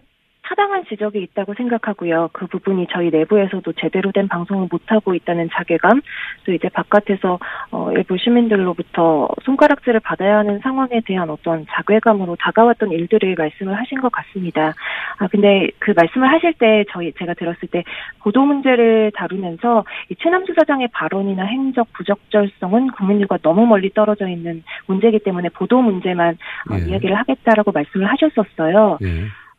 [0.53, 2.29] 타당한 지적이 있다고 생각하고요.
[2.31, 6.01] 그 부분이 저희 내부에서도 제대로 된 방송을 못하고 있다는 자괴감,
[6.45, 7.39] 또 이제 바깥에서
[7.71, 14.11] 어, 일부 시민들로부터 손가락질을 받아야 하는 상황에 대한 어떤 자괴감으로 다가왔던 일들을 말씀을 하신 것
[14.11, 14.75] 같습니다.
[15.17, 17.83] 아, 근데 그 말씀을 하실 때 저희 제가 들었을 때
[18.19, 25.19] 보도 문제를 다루면서 이 최남수 사장의 발언이나 행적 부적절성은 국민들과 너무 멀리 떨어져 있는 문제이기
[25.19, 26.37] 때문에 보도 문제만
[26.69, 28.99] 어, 이야기를 하겠다라고 말씀을 하셨었어요.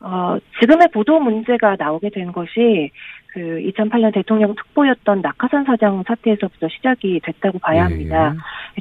[0.01, 2.91] 어, 지금의 보도 문제가 나오게 된 것이
[3.27, 8.33] 그 2008년 대통령 특보였던 낙하산 사장 사태에서부터 시작이 됐다고 봐야 합니다.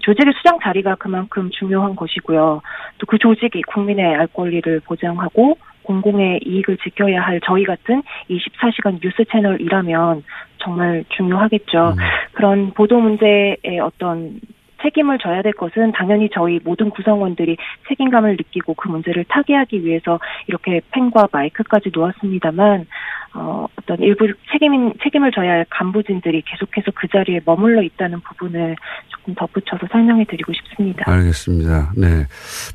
[0.03, 2.61] 조직의 수장 자리가 그만큼 중요한 것이고요.
[2.98, 9.24] 또 그 조직이 국민의 알 권리를 보장하고 공공의 이익을 지켜야 할 저희 같은 24시간 뉴스
[9.31, 10.24] 채널이라면
[10.59, 11.94] 정말 중요하겠죠.
[12.33, 14.40] 그런 보도 문제의 어떤
[14.85, 17.57] 책임을 져야 될 것은 당연히 저희 모든 구성원들이
[17.88, 22.87] 책임감을 느끼고 그 문제를 타개하기 위해서 이렇게 펜과 마이크까지 놓았습니다만
[23.35, 28.77] 어, 어떤 일부 책임인 책임을 져야 할 간부진들이 계속해서 그 자리에 머물러 있다는 부분을
[29.09, 31.11] 조금 덧붙여서 설명해 드리고 싶습니다.
[31.11, 31.92] 알겠습니다.
[31.97, 32.27] 네.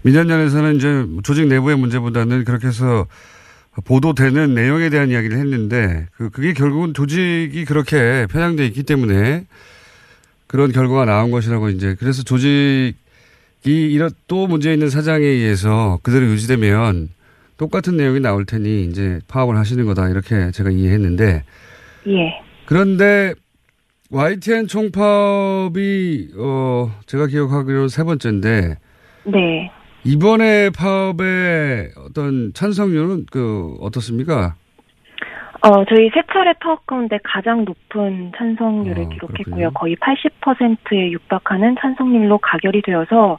[0.04, 3.06] 민연연에서는 이제 조직 내부의 문제보다는 그렇게 해서
[3.88, 9.46] 보도되는 내용에 대한 이야기를 했는데 그, 그게 결국은 조직이 그렇게 편향되어 있기 때문에
[10.50, 12.96] 그런 결과가 나온 것이라고 이제 그래서 조직이
[13.66, 17.10] 이런 또 문제 있는 사장에 의해서 그대로 유지되면
[17.58, 21.44] 똑같은 내용이 나올 테니 이제 파업을 하시는 거다 이렇게 제가 이해했는데
[22.08, 22.44] 예.
[22.66, 23.36] 그런데
[24.10, 28.78] YTN 총파업이 어 제가 기억하기로 세 번째인데
[29.26, 29.72] 네.
[30.04, 34.56] 이번에 파업의 어떤 찬성률은 그 어떻습니까?
[35.62, 39.72] 어, 저희 세 차례 파업 가운데 가장 높은 찬성률을 아, 기록했고요.
[39.72, 43.38] 거의 80%에 육박하는 찬성률로 가결이 되어서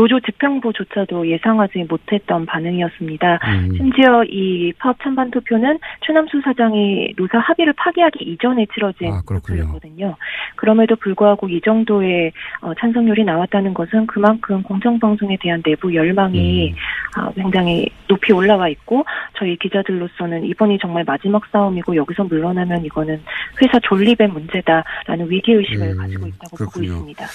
[0.00, 3.38] 노조 집행부조차도 예상하지 못했던 반응이었습니다.
[3.44, 3.74] 음.
[3.76, 10.16] 심지어 이 파업 찬반 투표는 최남수 사장이 노사 합의를 파기하기 이전에 치러진 아, 투표였거든요.
[10.56, 12.32] 그럼에도 불구하고 이 정도의
[12.62, 16.76] 어, 찬성률이 나왔다는 것은 그만큼 공정방송에 대한 내부 열망이 음.
[17.16, 19.04] 아, 굉장히 높이 올라와 있고
[19.36, 23.20] 저희 기자들로서는 이번이 정말 마지막 싸움이고 여기서 물러나면 이거는
[23.60, 26.86] 회사 존립의 문제다라는 위기의식을 가지고 있다고 보고 그렇군요.
[26.86, 27.26] 있습니다.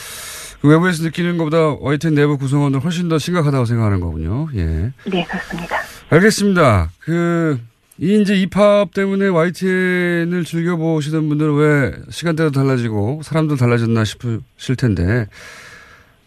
[0.65, 4.47] 그 외부에서 느끼는 것보다 YTN 내부 구성원들 훨씬 더 심각하다고 생각하는 거군요.
[4.55, 4.91] 예.
[5.05, 5.77] 네, 그렇습니다.
[6.09, 6.91] 알겠습니다.
[6.99, 7.59] 그
[7.97, 15.27] 이 이제 이 파업 때문에 YTN을 즐겨보시는 분들은 왜 시간대도 달라지고 사람도 달라졌나 싶으실 텐데,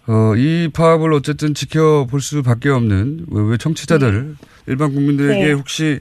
[0.06, 5.52] 어, 이 파업을 어쨌든 지켜볼 수밖에 없는 왜, 왜 청취자들, 일반 국민들에게 네.
[5.52, 6.00] 혹시,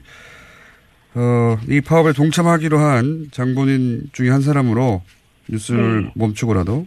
[1.14, 5.02] 어, 이 파업에 동참하기로 한 장본인 중에 한 사람으로
[5.50, 6.12] 뉴스를 네.
[6.14, 6.86] 멈추고라도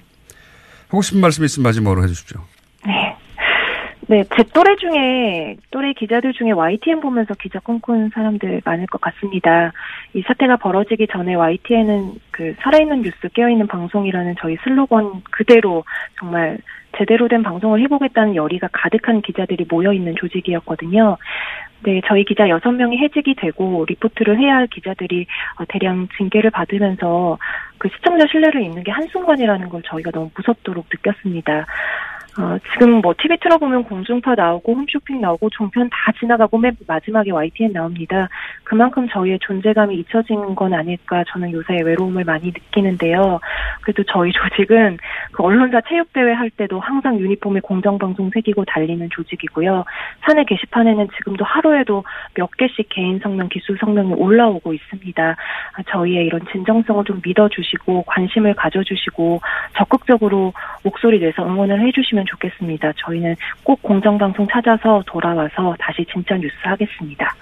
[0.91, 2.41] 하고 싶은 말씀 있으면 마지막으로 해 주십시오.
[4.07, 9.71] 네, 제 또래 중에, 또래 기자들 중에 YTN 보면서 기자 꿈꾸는 사람들 많을 것 같습니다.
[10.13, 15.85] 이 사태가 벌어지기 전에 YTN은 그 살아있는 뉴스 깨어있는 방송이라는 저희 슬로건 그대로
[16.19, 16.57] 정말
[16.97, 21.17] 제대로 된 방송을 해보겠다는 열의가 가득한 기자들이 모여있는 조직이었거든요.
[21.83, 25.25] 네, 저희 기자 6명이 해직이 되고 리포트를 해야 할 기자들이
[25.57, 27.39] 어, 대량 징계를 받으면서
[27.79, 31.65] 그 시청자 신뢰를 잃는 게 한순간이라는 걸 저희가 너무 무섭도록 느꼈습니다.
[32.39, 37.73] 어, 지금 뭐 TV 틀어보면 공중파 나오고 홈쇼핑 나오고 종편 다 지나가고 맨 마지막에 YTN
[37.73, 38.29] 나옵니다.
[38.63, 43.39] 그만큼 저희의 존재감이 잊혀진 건 아닐까 저는 요새 외로움을 많이 느끼는데요.
[43.81, 44.97] 그래도 저희 조직은
[45.33, 49.83] 그 언론사 체육대회 할 때도 항상 유니폼에 공정방송 새기고 달리는 조직이고요.
[50.21, 55.35] 사내 게시판에는 지금도 하루에도 몇 개씩 개인 성명, 기술 성명이 올라오고 있습니다.
[55.73, 59.41] 아, 저희의 이런 진정성을 좀 믿어주시고 관심을 가져주시고
[59.75, 62.93] 적극적으로 목소리 내서 응원을 해주시면 좋겠습니다.
[63.05, 67.35] 저희는 꼭 공정방송 찾아서 돌아와서 다시 진짜 뉴스 하겠습니다.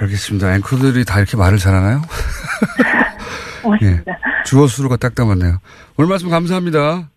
[0.00, 0.54] 알겠습니다.
[0.56, 2.02] 앵커들이 다 이렇게 말을 잘하나요?
[3.62, 4.18] 고맙습니다.
[4.44, 5.58] 주어 수로가 딱 담았네요.
[5.96, 7.08] 오늘 말씀 감사합니다.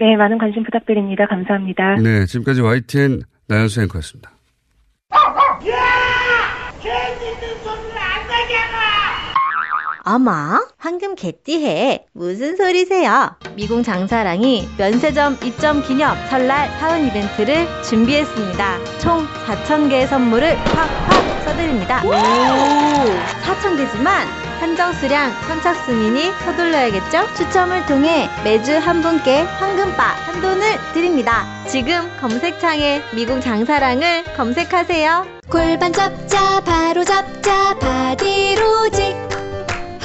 [0.00, 1.26] 네, 많은 관심 부탁드립니다.
[1.26, 1.96] 감사합니다.
[1.96, 4.30] 네, 지금까지 YTN 나연수 앵커였습니다.
[10.10, 12.06] 어머, 황금 개띠해.
[12.14, 13.36] 무슨 소리세요?
[13.56, 18.78] 미궁 장사랑이 면세점 입점 기념 설날 사은 이벤트를 준비했습니다.
[19.00, 22.00] 총 4,000개의 선물을 팍팍 써드립니다.
[22.00, 24.24] 4,000개지만
[24.60, 27.26] 한정 수량 선착순이니 서둘러야겠죠?
[27.36, 30.62] 추첨을 통해 매주 한 분께 황금바 한 돈을
[30.94, 31.44] 드립니다.
[31.68, 35.26] 지금 검색창에 미궁 장사랑을 검색하세요.
[35.50, 39.37] 골반 잡자 바로 잡자 바디로직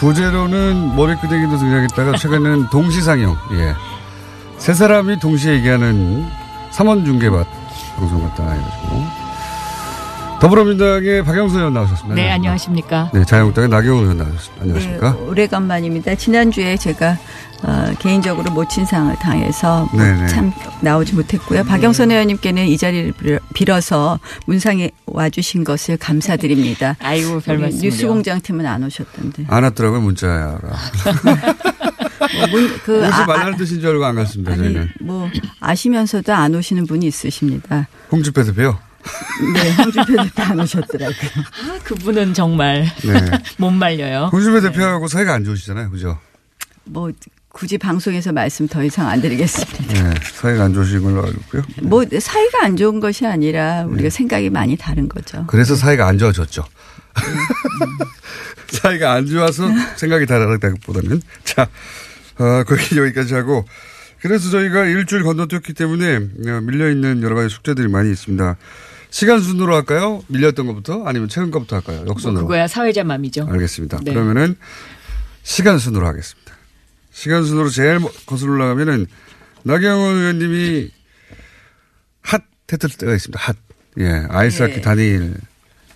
[0.00, 3.36] 부제로는 머리끄댕이도 등장했다가 최근에는 동시상영.
[3.52, 3.74] 예.
[4.56, 6.26] 세 사람이 동시에 얘기하는
[6.70, 7.46] 삼원중계밭
[7.96, 9.19] 방송 같다 해가지고.
[10.40, 12.14] 더불어민주당의 박영선 의원 나오셨습니다.
[12.14, 13.10] 네, 안녕하십니까.
[13.12, 14.62] 네, 자유한국당의 나경원 의원 나오셨습니다.
[14.62, 15.12] 안녕하십니까.
[15.12, 16.14] 네, 오래간만입니다.
[16.14, 17.18] 지난주에 제가
[17.62, 20.28] 어, 개인적으로 모친상을 당해서 뭐 네네.
[20.28, 20.50] 참
[20.80, 21.62] 나오지 못했고요.
[21.64, 26.96] 박영선 의원님께는 이 자리를 빌어- 빌어서 문상에 와주신 것을 감사드립니다.
[27.04, 27.90] 아이고, 별 우리 말씀을요.
[27.90, 29.44] 뉴스공장 팀은 안 오셨던데.
[29.48, 30.58] 안 왔더라고요, 문자가.
[32.38, 34.88] 뭐 문- 그 오지 아- 말라는 뜻인 줄 알고 안 갔습니다, 아니, 저희는.
[35.02, 35.28] 뭐
[35.60, 37.88] 아시면서도 안 오시는 분이 있으십니다.
[38.10, 38.74] 홍준표 대표.
[39.54, 41.30] 네, 홍준표 대표 안 오셨더라고요.
[41.36, 43.30] 아, 그분은 정말 네.
[43.58, 44.30] 못 말려요.
[44.32, 46.18] 홍준표 대표하고 사이가 안 좋으시잖아요, 그죠?
[46.84, 47.10] 뭐
[47.48, 49.92] 굳이 방송에서 말씀 더 이상 안 드리겠습니다.
[49.92, 51.62] 네, 사이가 안 좋으신 걸로 알고 있고요.
[51.82, 54.10] 뭐 사이가 안 좋은 것이 아니라 우리가 네.
[54.10, 55.44] 생각이 많이 다른 거죠.
[55.46, 56.64] 그래서 사이가 안 좋아졌죠.
[58.68, 61.68] 사이가 안 좋아서 생각이 다르다기보다는 자,
[62.38, 63.64] 어, 거기 여기까지 하고
[64.20, 68.56] 그래서 저희가 일주일 건너뛰었기 때문에 어, 밀려 있는 여러 가지 숙제들이 많이 있습니다.
[69.10, 70.22] 시간 순으로 할까요?
[70.28, 72.04] 밀렸던 것부터 아니면 최근 것부터 할까요?
[72.08, 72.42] 역순으로.
[72.46, 73.46] 그거야 사회자 맘이죠.
[73.50, 74.00] 알겠습니다.
[74.04, 74.12] 네.
[74.12, 74.56] 그러면은
[75.42, 76.54] 시간 순으로 하겠습니다.
[77.12, 79.06] 시간 순으로 제일 뭐- 거슬러 올라가면은
[79.64, 80.90] 나경원 의원님이
[82.22, 82.42] 핫
[82.72, 83.38] 했을 때가 있습니다.
[83.42, 83.56] 핫.
[83.98, 84.24] 예.
[84.28, 84.80] 아이스하키 예.
[84.80, 85.34] 단일,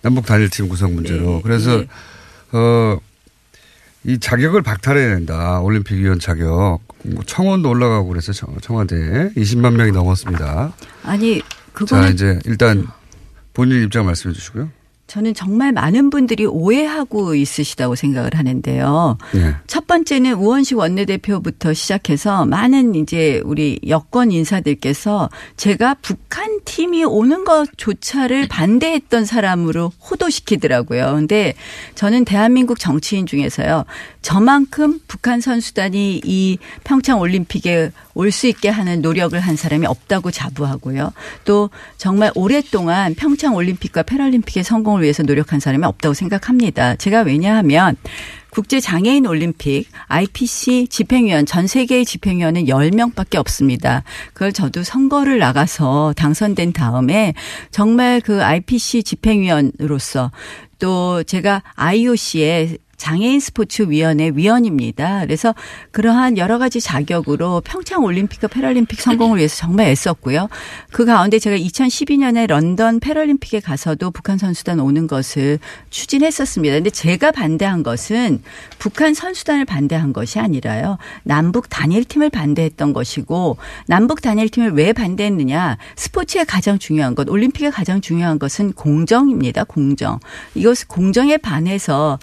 [0.03, 1.37] 남북 단일팀 구성 문제로.
[1.37, 1.89] 예, 그래서, 예.
[2.53, 2.99] 어,
[4.03, 5.61] 이 자격을 박탈해야 된다.
[5.61, 6.81] 올림픽위원 자격.
[7.05, 10.75] 뭐 청원도 올라가고 그래서 청- 청와대에 20만 명이 넘었습니다.
[11.05, 12.87] 아니 자, 그거는 이제 일단
[13.55, 14.71] 본인 입장 말씀해 주시고요.
[15.07, 19.19] 저는 정말 많은 분들이 오해하고 있으시다고 생각을 하는데요.
[19.37, 19.55] 예.
[19.67, 28.49] 첫 번째는 우원식 원내대표부터 시작해서 많은 이제 우리 여권 인사들께서 제가 북한 팀이 오는 것조차를
[28.49, 31.13] 반대했던 사람으로 호도시키더라고요.
[31.17, 31.55] 근데
[31.95, 33.85] 저는 대한민국 정치인 중에서요.
[34.23, 41.13] 저만큼 북한 선수단이 이 평창 올림픽에 올 수 있게 하는 노력을 한 사람이 없다고 자부하고요.
[41.45, 46.97] 또 정말 오랫동안 평창 올림픽과 패럴림픽의 성공 을 위해서 노력한 사람이 없다고 생각합니다.
[46.97, 47.97] 제가 왜냐하면
[48.51, 54.05] 국제 장애인 올림픽 IPC 집행위원 전 세계의 집행위원은 10명밖에 없습니다.
[54.33, 57.35] 그걸 저도 선거를 나가서 당선된 다음에
[57.73, 60.31] 정말 그 IPC 집행위원으로서
[60.79, 65.21] 또 제가 IOC의 장애인 스포츠 위원회 위원입니다.
[65.21, 65.55] 그래서
[65.91, 70.49] 그러한 여러 가지 자격으로 평창 올림픽과 패럴림픽 성공을 위해서 정말 애썼고요.
[70.91, 75.59] 그 가운데 제가 2012년에 런던 패럴림픽에 가서도 북한 선수단 오는 것을
[75.91, 76.77] 추진했었습니다.
[76.77, 78.43] 근데 제가 반대한 것은
[78.79, 80.97] 북한 선수단을 반대한 것이 아니라요.
[81.25, 85.77] 남북 단일팀을 반대했던 것이고 남북 단일팀을 왜 반대했느냐?
[85.97, 89.65] 스포츠의 가장 중요한 것, 올림픽의 가장 중요한 것은 공정입니다.
[89.65, 90.21] 공정.
[90.55, 92.19] 이것을 공정에 반해서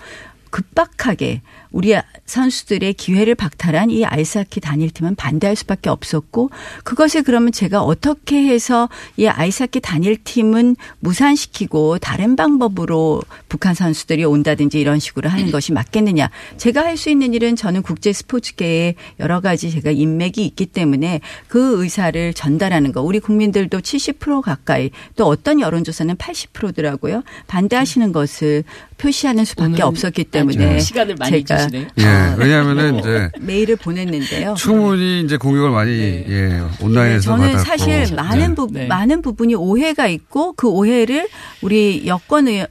[0.51, 6.49] 급박하게 우리 선수들의 기회를 박탈한 이 아이스하키 단일팀은 반대할 수밖에 없었고
[6.83, 14.99] 그것을 그러면 제가 어떻게 해서 이 아이스하키 단일팀은 무산시키고 다른 방법으로 북한 선수들이 온다든지 이런
[14.99, 16.29] 식으로 하는 것이 맞겠느냐.
[16.57, 21.81] 제가 할 수 있는 일은 저는 국제 스포츠계에 여러 가지 제가 인맥이 있기 때문에 그
[21.81, 23.01] 의사를 전달하는 거.
[23.01, 27.23] 우리 국민들도 70% 가까이 또 어떤 여론조사는 80%더라고요.
[27.47, 28.63] 반대하시는 것을
[28.99, 32.35] 표시하는 수밖에 없었기 때문에 제가 예.
[32.37, 34.55] 왜냐하면은 이제 메일을 보냈는데요.
[34.55, 37.63] 충분히 이제 공격을 많이 예, 온라인에서 저는 받았고.
[37.63, 38.13] 사실 네.
[38.15, 41.27] 많은 부 많은 부분이 오해가 있고 그 오해를
[41.61, 42.67] 우리 여권의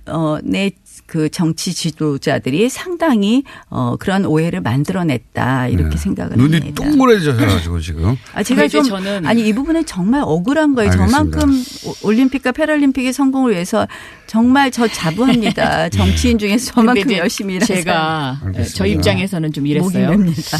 [1.10, 6.42] 그 정치 지도자들이 상당히 어 그런 오해를 만들어냈다 이렇게 생각을 네.
[6.44, 6.84] 눈이 합니다.
[6.84, 8.16] 동그래져가지고 지금.
[8.32, 10.92] 아, 제가 좀 저는- 아니 이 부분은 정말 억울한 거예요.
[10.92, 11.18] 알겠습니다.
[11.18, 13.88] 저만큼 오- 올림픽과 패럴림픽의 성공을 위해서
[14.28, 15.88] 정말 저 자부합니다.
[15.90, 18.64] 정치인 중에서 저만큼 열심히 일한 제가 사람.
[18.72, 20.10] 저 입장에서는 좀 이랬어요.
[20.10, 20.58] 맵니다.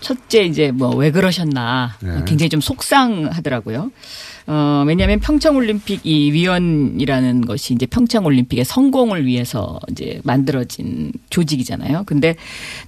[0.00, 2.10] 첫째 이제 뭐 왜 그러셨나 네.
[2.26, 3.90] 굉장히 좀 속상하더라고요.
[4.48, 12.02] 어, 왜냐하면 평창올림픽 이 위원이라는 것이 이제 평창올림픽의 성공을 위해서 이제 만들어진 조직이잖아요.
[12.06, 12.34] 근데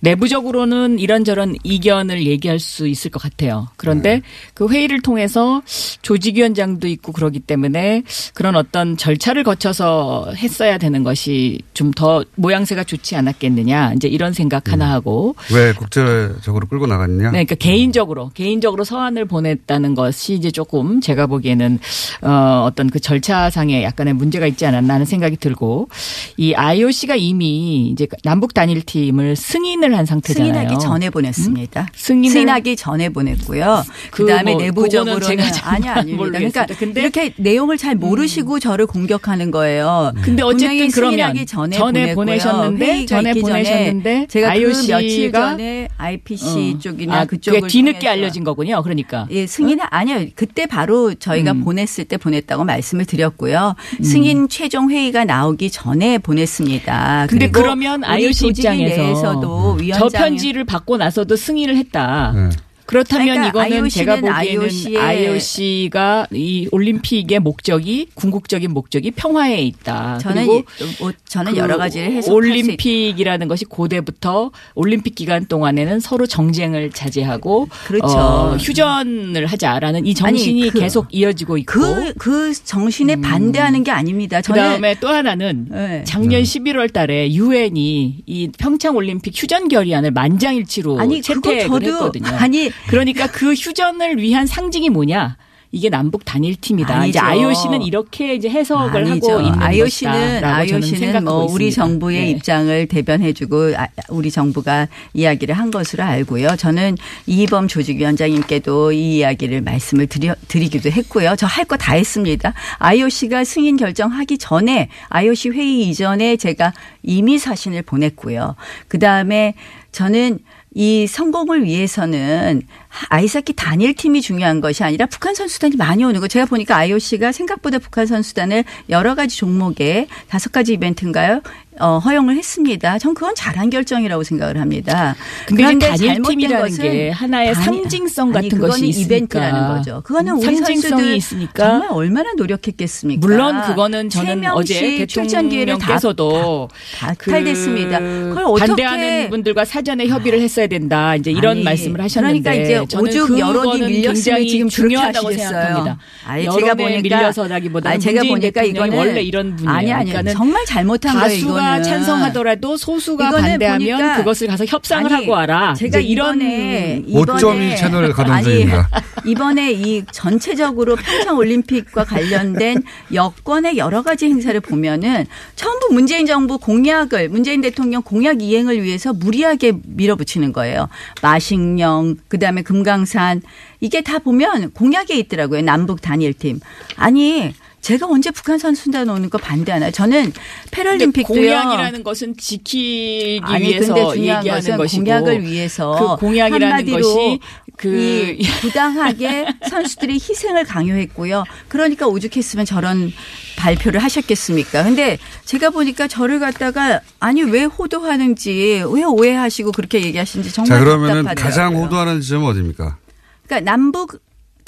[0.00, 3.68] 내부적으로는 이런저런 이견을 얘기할 수 있을 것 같아요.
[3.76, 4.22] 그런데 네.
[4.54, 5.62] 그 회의를 통해서
[6.02, 8.02] 조직위원장도 있고 그러기 때문에
[8.34, 13.92] 그런 어떤 절차를 거쳐서 했어야 되는 것이 좀 더 모양새가 좋지 않았겠느냐.
[13.94, 17.24] 이제 이런 생각 하나 하고 왜 국제적으로 끌고 나갔느냐?
[17.24, 21.78] 네, 그러니까 개인적으로 개인적으로 서한을 보냈다는 것이 이제 조금 제가 보기에 는
[22.22, 25.88] 어 어떤 그 절차상에 약간의 문제가 있지 않았나 하는 생각이 들고
[26.36, 30.52] 이 IOC가 이미 이제 남북 단일팀을 승인을 한 상태잖아요.
[30.52, 31.88] 승인하기 전에 보냈습니다.
[31.96, 33.84] 승인을- 승인하기 전에 보냈고요.
[34.10, 36.24] 그 그다음에 뭐 내부적으로는 제가 잘 아니 아닙니다.
[36.24, 36.66] 그러니까 모르겠습니다.
[36.78, 37.02] 근데- 음.
[37.02, 40.12] 이렇게 내용을 잘 모르시고 저를 공격하는 거예요.
[40.22, 42.14] 근데 어쨌든 그러면 전에, 전에.
[42.14, 46.78] 보내셨는데, 전에 보내셨는데 제가 IOC 그 며칠 가 전에 IPC 어.
[46.78, 48.82] 쪽이나 아, 그쪽을 그게 뒤늦게 알려진 거군요.
[48.82, 50.26] 그러니까 예, 승인 아니요.
[50.34, 51.64] 그때 바로 저희 가 음.
[51.64, 53.74] 보냈을 때 보냈다고 말씀을 드렸고요.
[54.02, 57.26] 승인 최종 회의가 나오기 전에 보냈습니다.
[57.28, 62.32] 근데 그러면 IOC 조직위 입장에서 내에서도 저 위원장 편지를 받고 나서도 승인을 했다.
[62.34, 62.50] 네.
[62.90, 69.12] 그렇다면 그러니까 이거는 IOC 는 제가 보기에는 IOC 의 IOC가 이 올림픽의 목적이 궁극적인 목적이
[69.12, 70.18] 평화에 있다.
[70.18, 75.46] 저는 그리고 이- 뭐 저는 그 여러 가지를 해석할 수 올림픽이라는 것이 고대부터 올림픽 기간
[75.46, 78.06] 동안에는 서로 정쟁을 자제하고 그렇죠.
[78.18, 83.90] 어, 휴전을 하자라는 이 정신이 아니, 그- 계속 이어지고 있고 그, 그 정신에 반대하는 게
[83.92, 84.38] 아닙니다.
[84.38, 86.02] 그 저는 다음에 또 하나는 네.
[86.04, 92.26] 작년 11월 달에 유엔이 이 평창 올림픽 휴전 결의안을 만장일치로 아니, 채택을 저도- 했거든요.
[92.36, 92.70] 아니.
[92.88, 95.36] 그러니까 그 휴전을 위한 상징이 뭐냐?
[95.72, 96.92] 이게 남북 단일팀이다.
[96.92, 97.10] 아니죠.
[97.10, 99.30] 이제 IOC는 이렇게 이제 해석을 아니죠.
[99.30, 101.74] 하고 있는 IOC는 IOC는 뭐 우리 있습니다.
[101.76, 102.30] 정부의 네.
[102.30, 106.56] 입장을 대변해주고 아, 우리 정부가 이야기를 한 것으로 알고요.
[106.56, 106.96] 저는
[107.28, 111.36] 이범 조직위원장님께도 이 이야기를 말씀을 드려, 드리기도 했고요.
[111.36, 112.52] 저 할 거 다 했습니다.
[112.80, 116.72] IOC가 승인 결정하기 전에 IOC 회의 이전에 제가
[117.04, 118.56] 이미 사신을 보냈고요.
[118.88, 119.54] 그 다음에
[119.92, 120.40] 저는
[120.74, 122.62] 이 성공을 위해서는
[123.08, 126.28] 아이스하키 단일 팀이 중요한 것이 아니라 북한 선수단이 많이 오는 거.
[126.28, 131.40] 제가 보니까 IOC가 생각보다 북한 선수단을 여러 가지 종목에 다섯 가지 이벤트인가요?
[131.78, 132.98] 어, 허용을 했습니다.
[132.98, 135.14] 전 그건 잘한 결정이라고 생각을 합니다.
[135.46, 139.06] 그런데 단일팀이라는 게 하나의 단일- 상징성 아니, 같은 그거는 것이 있으니까.
[139.16, 140.02] 이벤트라는 거죠.
[140.04, 143.26] 그거는 우리 상징성이 선수들 있으니까 정말 얼마나 노력했겠습니까?
[143.26, 146.68] 물론 그거는 세 저는 어제 출전 기회를 다 대통령께서도
[146.98, 147.98] 다 탈됐습니다.
[147.98, 151.16] 그걸 어떻게 반대하는 분들과 사전에 협의를 했어야 된다.
[151.16, 155.32] 이제 이런 아니, 말씀을 하셨는데 그러니까 이제 저는 오죽 여론이 그거는 밀렸으면 지금 중요하다고.
[155.32, 155.98] 생각합니다.
[156.26, 159.76] 아니, 제가 보니까 밀려서라기보다는 아니, 제가 보니까 이거는 원래 이런 분이에요.
[159.76, 161.28] 아니 아니 그러니까는 정말 잘못한 거예요.
[161.28, 161.82] 다수가 이거는.
[161.82, 165.74] 찬성하더라도 소수가 반대하면 보니까 그것을 가서 협상을 아니, 하고 와라.
[165.74, 168.88] 제가 이런 이번에 5.2 채널 가동 중입니다.
[168.90, 175.26] 아니, 이번에 이 전체적으로 평창 올림픽과 관련된 여권의 여러 가지 행사를 보면은
[175.56, 180.88] 전부 문재인 정부 공약을 문재인 대통령 공약 이행을 위해서 무리하게 밀어붙이는 거예요.
[181.22, 183.42] 마식령, 그다음에 금강산
[183.80, 185.62] 이게 다 보면 공약에 있더라고요.
[185.62, 186.60] 남북 단일팀.
[186.96, 189.90] 아니 제가 언제 북한 선수단 오는 거 반대하나요?
[189.90, 190.32] 저는
[190.70, 191.24] 패럴림픽도요.
[191.24, 196.98] 공약이라는 것은 지키기 아니, 위해서 근데 중요한 얘기하는 것은 것이고 공약을 위해서 그 공약이라는 한마디로
[196.98, 197.40] 것이
[197.76, 201.44] 그이 부당하게 선수들의 희생을 강요했고요.
[201.68, 203.10] 그러니까 오죽했으면 저런
[203.56, 204.84] 발표를 하셨겠습니까?
[204.84, 211.24] 근데 제가 보니까 저를 갖다가 아니 왜 호도하는지 왜 오해하시고 그렇게 얘기하시는지 정말 자, 그러면은
[211.24, 211.44] 답답하더라고요.
[211.44, 212.98] 가장 호도하는 지점은 어디입니까?
[213.46, 214.20] 그러니까 남북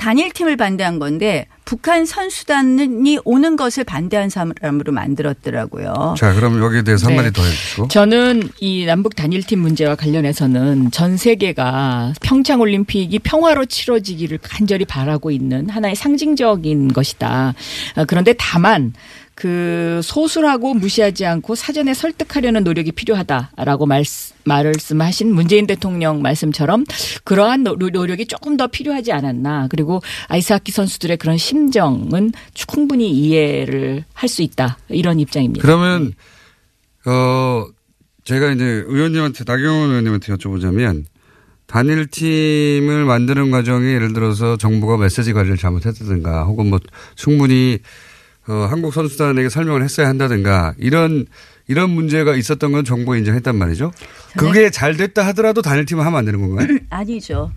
[0.03, 6.17] 단일팀을 반대한 건데 북한 선수단이 오는 것을 반대한 사람으로 만들었더라고요.
[6.19, 7.15] 자, 그럼 여기에 대해서 네.
[7.15, 7.87] 한마디 더 해주시고.
[7.87, 15.71] 저는 이 남북 단일팀 문제와 관련해서는 전 세계가 평창 올림픽이 평화로 치러지기를 간절히 바라고 있는
[15.71, 17.55] 하나의 상징적인 것이다.
[17.95, 18.93] 아, 그런데 다만
[19.35, 24.05] 그 소수라고 무시하지 않고 사전에 설득하려는 노력이 필요하다라고 말,
[24.45, 26.85] 말씀하신 문재인 대통령 말씀처럼
[27.25, 29.69] 그러한 노- 노력이 조금 더 필요하지 않았나.
[29.71, 34.79] 그리고 아이스하키 선수들의 그런 심정은 충분히 이해를 할 수 있다.
[34.89, 35.63] 이런 입장입니다.
[35.63, 36.13] 그러면
[37.07, 37.67] 어
[38.25, 41.05] 제가 이제 의원님한테 나경원 의원님한테 여쭤보자면
[41.67, 46.79] 단일 팀을 만드는 과정에 예를 들어서 정부가 메시지 관리를 잘못했다든가 혹은 뭐
[47.17, 47.79] 충분히
[48.49, 51.27] 어 한국 선수단에게 설명을 했어야 한다든가 이런
[51.69, 53.93] 이런 문제가 있었던 건 정부가 인정했단 말이죠.
[54.37, 56.79] 그게 잘 됐다 하더라도 단일 팀을 하면 안 되는 건가요?
[56.91, 57.53] 아니죠.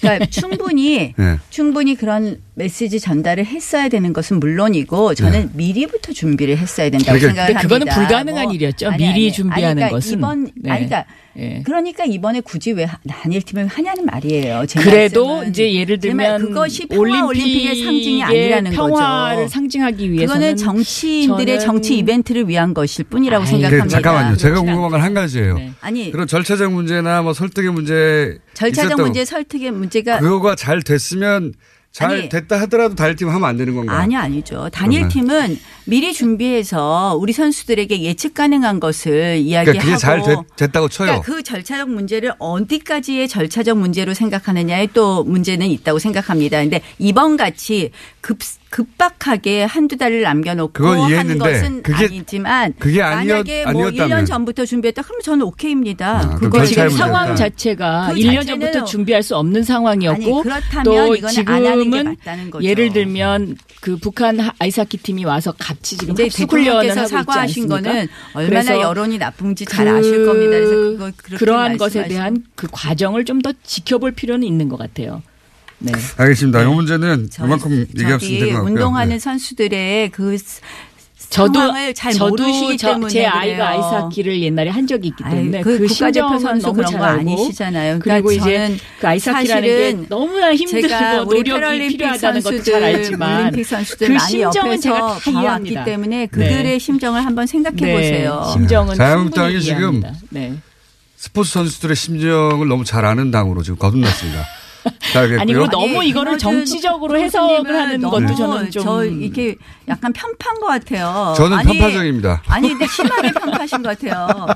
[0.00, 1.38] 그러니까 충분히 네.
[1.50, 7.54] 충분히 그런 메시지 전달을 했어야 되는 것은 물론이고 저는 미리부터 준비를 했어야 된다고 그러니까 생각을
[7.54, 8.06] 근데 그거는 합니다.
[8.08, 8.88] 불가능한 뭐, 일이었죠.
[8.90, 10.18] 아니, 미리 아니, 준비하는 아니, 그러니까 것은.
[10.18, 10.70] 이번 네.
[10.70, 11.04] 아니 그러니까
[11.38, 11.62] 예.
[11.64, 14.64] 그러니까 이번에 굳이 왜 단일팀을 하냐는 말이에요.
[14.66, 15.48] 제 그래도 말씀은.
[15.50, 19.48] 이제 예를 들면 그것이 평화 올림픽의 상징이 아니라는 평화를 거죠.
[19.48, 23.88] 상징하기 위해서는 그거는 정치인들의 정치 이벤트를 위한 것일 뿐이라고 그, 생각합니다.
[23.88, 24.36] 잠깐만요.
[24.36, 25.58] 제가 궁금한 건 한 가지예요.
[25.80, 29.00] 아니 그런 절차적 문제나 뭐 설득의 문제 절차적.
[29.00, 31.54] 문제, 설득의 문제가 그거가 잘 됐으면
[31.92, 32.28] 잘 아니.
[32.28, 33.98] 됐다 하더라도 단일 팀 하면 안 되는 건가요?
[33.98, 34.68] 아니 아니죠.
[34.72, 41.06] 단일 팀은 미리 준비해서 우리 선수들에게 예측 가능한 것을 이야기하고 그러니까 잘 됐, 됐다고 쳐요.
[41.08, 46.60] 그러니까 그 절차적 문제를 어디까지의 절차적 문제로 생각하느냐에 또 문제는 있다고 생각합니다.
[46.60, 48.38] 근데 이번 같이 급
[48.70, 54.24] 급박하게 한두 달을 남겨놓고 그건 한 이해했는데 것은 그게- 아니지만 그게 아니었- 만약에 뭐 아니었다면.
[54.24, 56.18] 1년 전부터 준비했다 그러면 저는 오케이입니다.
[56.20, 57.04] 아, 그거 지금 문제다.
[57.04, 61.66] 상황 자체가 그 1년 자체는- 전부터 준비할 수 없는 상황이었고 아니, 그렇다면 또 이거는 안
[61.66, 62.64] 하는 게 지금은 맞다는 거죠.
[62.64, 67.66] 예를 들면 그 북한 하- 아이스하키 팀이 와서 같이 지금 대통령께서 사과하신?
[67.68, 70.50] 거는 얼마나 여론이 나쁜지 잘 아실 겁니다.
[70.50, 72.08] 그래서 그거 그렇게 그러한 것에 말씀하시고.
[72.14, 75.22] 대한 그 과정을 좀 더 지켜볼 필요는 있는 것 같아요.
[75.80, 75.92] 네.
[76.18, 76.62] 알겠습니다.
[76.62, 78.72] 이 문제는 저- 그만큼 얘기할 수 저기 있는 것 같고요.
[78.74, 79.18] 운동하는 네.
[79.18, 80.60] 선수들의 그 스-
[81.30, 83.64] 상황을 잘 저도 모르시기 저- 때문에 제 아이가 그래요.
[83.64, 87.98] 아이스하키를 옛날에 한 적이 있기 아이, 때문에 그 그, 국가대표 선수 그런 잘거 아니시잖아요.
[88.00, 92.82] 그리고 그러니까 이제 저는 그 아이스하키라는 게 사실은 너무나 힘들고 노력이 필요하다는 것도 선수들, 잘
[92.82, 95.84] 알지만 올림픽 선수들 그 많이 심정은 제가 다 봐왔기 이해합니다.
[95.84, 96.78] 때문에 그들의 네.
[96.80, 98.50] 심정을 한번 생각해 네, 보세요.
[98.52, 100.02] 심정은 자유한국당이 지금.
[100.30, 100.54] 네.
[101.16, 104.44] 스포츠 선수들의 심정을 너무 잘 아는 당으로 지금 거듭났습니다.
[105.40, 109.56] 아니, 그리고 너무 이거를 정치적으로 해석을 하는 것도 저는 좀 저 이게
[109.88, 111.34] 약간 편파인 것 같아요.
[111.36, 112.42] 저는 아니, 편파적입니다.
[112.46, 114.46] 아니 근데 심하게 편파신 것 같아요.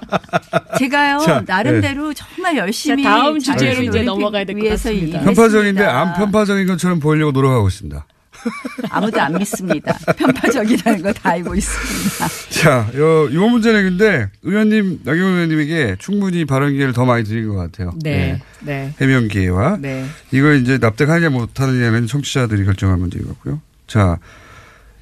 [0.78, 5.20] 제가요 자, 나름대로 정말 열심히 자, 다음 주제로 이제 넘어가야 될것 위해서 같습니다.
[5.20, 8.06] 편파적인데 안 편파적인 것처럼 보이려고 노력하고 있습니다.
[8.90, 9.96] 아무도 안 믿습니다.
[10.16, 12.28] 편파적이라는 거 다 알고 있습니다.
[12.50, 17.54] 자, 요, 요 문제는 근데 의원님, 나경원 의원님에게 충분히 발언 기회를 더 많이 드린 것
[17.54, 17.92] 같아요.
[18.02, 18.40] 네.
[18.60, 18.92] 네.
[19.00, 19.78] 해명 기회와.
[19.80, 20.06] 네.
[20.32, 23.60] 이걸 이제 납득하냐 못하느냐는 청취자들이 결정할 문제인 것 같고요.
[23.86, 24.18] 자,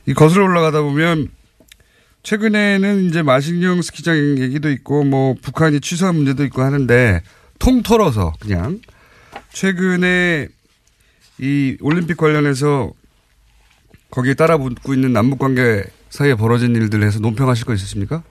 [0.07, 1.29] 이 거슬러 올라가다 보면
[2.23, 7.21] 최근에는 이제 마식령 스키장 얘기도 있고 뭐 북한이 취소한 문제도 있고 하는데
[7.59, 8.81] 통털어서 그냥
[9.53, 10.49] 최근에
[11.39, 12.93] 이 올림픽 관련해서
[14.13, 18.23] 거기에 따라 붙고 있는 남북 관계 사이에 벌어진 일들 해서 논평하실 거 있으십니까?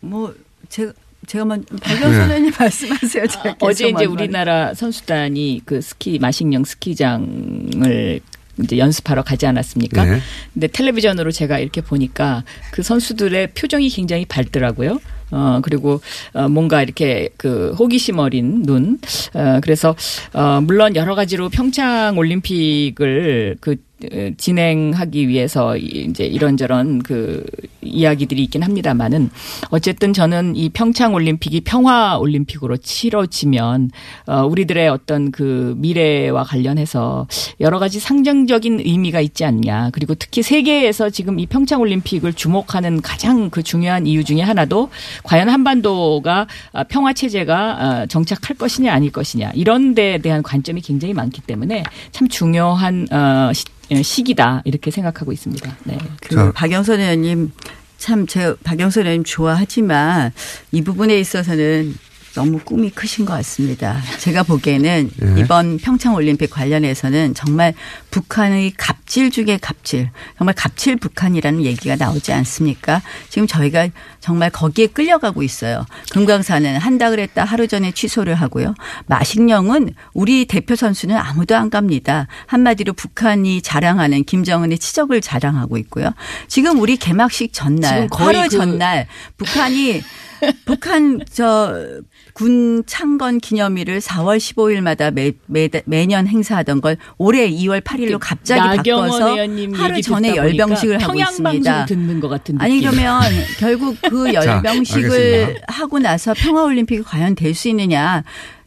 [0.00, 0.34] 뭐
[0.68, 0.92] 제가
[1.26, 2.24] 제가 먼저 박영선 네.
[2.24, 3.26] 의원님 말씀하세요.
[3.26, 8.20] 제가 계속 어제 이제 우리나라 선수단이 그 스키 마식령 스키장을
[8.62, 10.04] 이제 연습하러 가지 않았습니까?
[10.04, 10.20] 네.
[10.54, 12.42] 근데 텔레비전으로 제가 이렇게 보니까
[12.72, 14.98] 그 선수들의 표정이 굉장히 밝더라고요.
[15.30, 16.00] 어, 그리고,
[16.34, 18.98] 어, 뭔가 이렇게 그 호기심 어린 눈.
[19.34, 19.94] 어, 그래서,
[20.32, 23.76] 어, 물론 여러 가지로 평창 올림픽을 그,
[24.12, 27.42] 어, 진행하기 위해서 이- 이제 이런저런 그
[27.80, 29.30] 이야기들이 있긴 합니다만은
[29.70, 33.90] 어쨌든 저는 이 평창 올림픽이 평화 올림픽으로 치러지면
[34.26, 37.26] 어 우리들의 어떤 그 미래와 관련해서
[37.60, 39.90] 여러 가지 상징적인 의미가 있지 않냐.
[39.92, 44.90] 그리고 특히 세계에서 지금 이 평창 올림픽을 주목하는 가장 그 중요한 이유 중에 하나도
[45.22, 51.14] 과연 한반도가 아, 평화 체제가 아, 정착할 것이냐 아닐 것이냐 이런 데에 대한 관점이 굉장히
[51.14, 53.64] 많기 때문에 참 중요한 어 시-
[54.02, 55.76] 시기다 이렇게 생각하고 있습니다.
[55.84, 55.98] 네.
[56.20, 57.52] 그 박영선 의원님
[57.98, 60.32] 참 제가 박영선 의원님 좋아하지만
[60.72, 61.94] 이 부분에 있어서는
[62.36, 63.98] 너무 꿈이 크신 것 같습니다.
[64.18, 65.40] 제가 보기에는 예.
[65.40, 67.72] 이번 평창 올림픽 관련해서는 정말
[68.10, 73.00] 북한의 갑질 중에 갑질, 정말 갑질 북한이라는 얘기가 나오지 않습니까?
[73.30, 73.88] 지금 저희가
[74.20, 75.86] 정말 거기에 끌려가고 있어요.
[76.10, 78.74] 금강산은 한다 그랬다 하루 전에 취소를 하고요.
[79.06, 82.26] 마식령은 우리 대표 선수는 아무도 안 갑니다.
[82.46, 86.10] 한마디로 북한이 자랑하는 김정은의 치적을 자랑하고 있고요.
[86.48, 89.06] 지금 우리 개막식 전날, 지금 거의 하루 그- 전날
[89.38, 90.02] 북한이
[90.64, 92.00] 북한 저
[92.36, 99.36] 군 창건 기념일을 4월 15일마다 매, 매, 매년 행사하던 걸 올해 2월 8일로 갑자기 바꿔서
[99.72, 101.86] 하루 전에 열병식을 하고 평양 있습니다.
[101.86, 102.80] 듣는 것 같은 아니.
[102.82, 103.22] 그러면
[103.58, 105.60] 결국 그 자, 열병식을 알겠습니다.
[105.68, 108.22] 하고 나서 평화올림픽이 과연 될 수 있느냐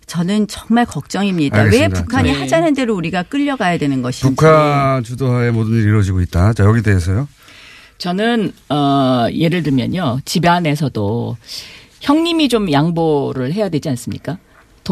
[0.08, 1.58] 저는 정말 걱정입니다.
[1.58, 2.02] 왜 알겠습니다.
[2.02, 2.42] 북한이 자.
[2.42, 4.36] 하자는 대로 우리가 끌려가야 되는 것인지.
[4.36, 6.54] 북한 주도하에 모든 일이 이루어지고 있다.
[6.54, 7.28] 자, 여기 대해서요.
[8.00, 11.38] 저는 어 예를 들면요 집안에서도
[12.02, 14.40] 형님이 좀 양보를 해야 되지 않습니까?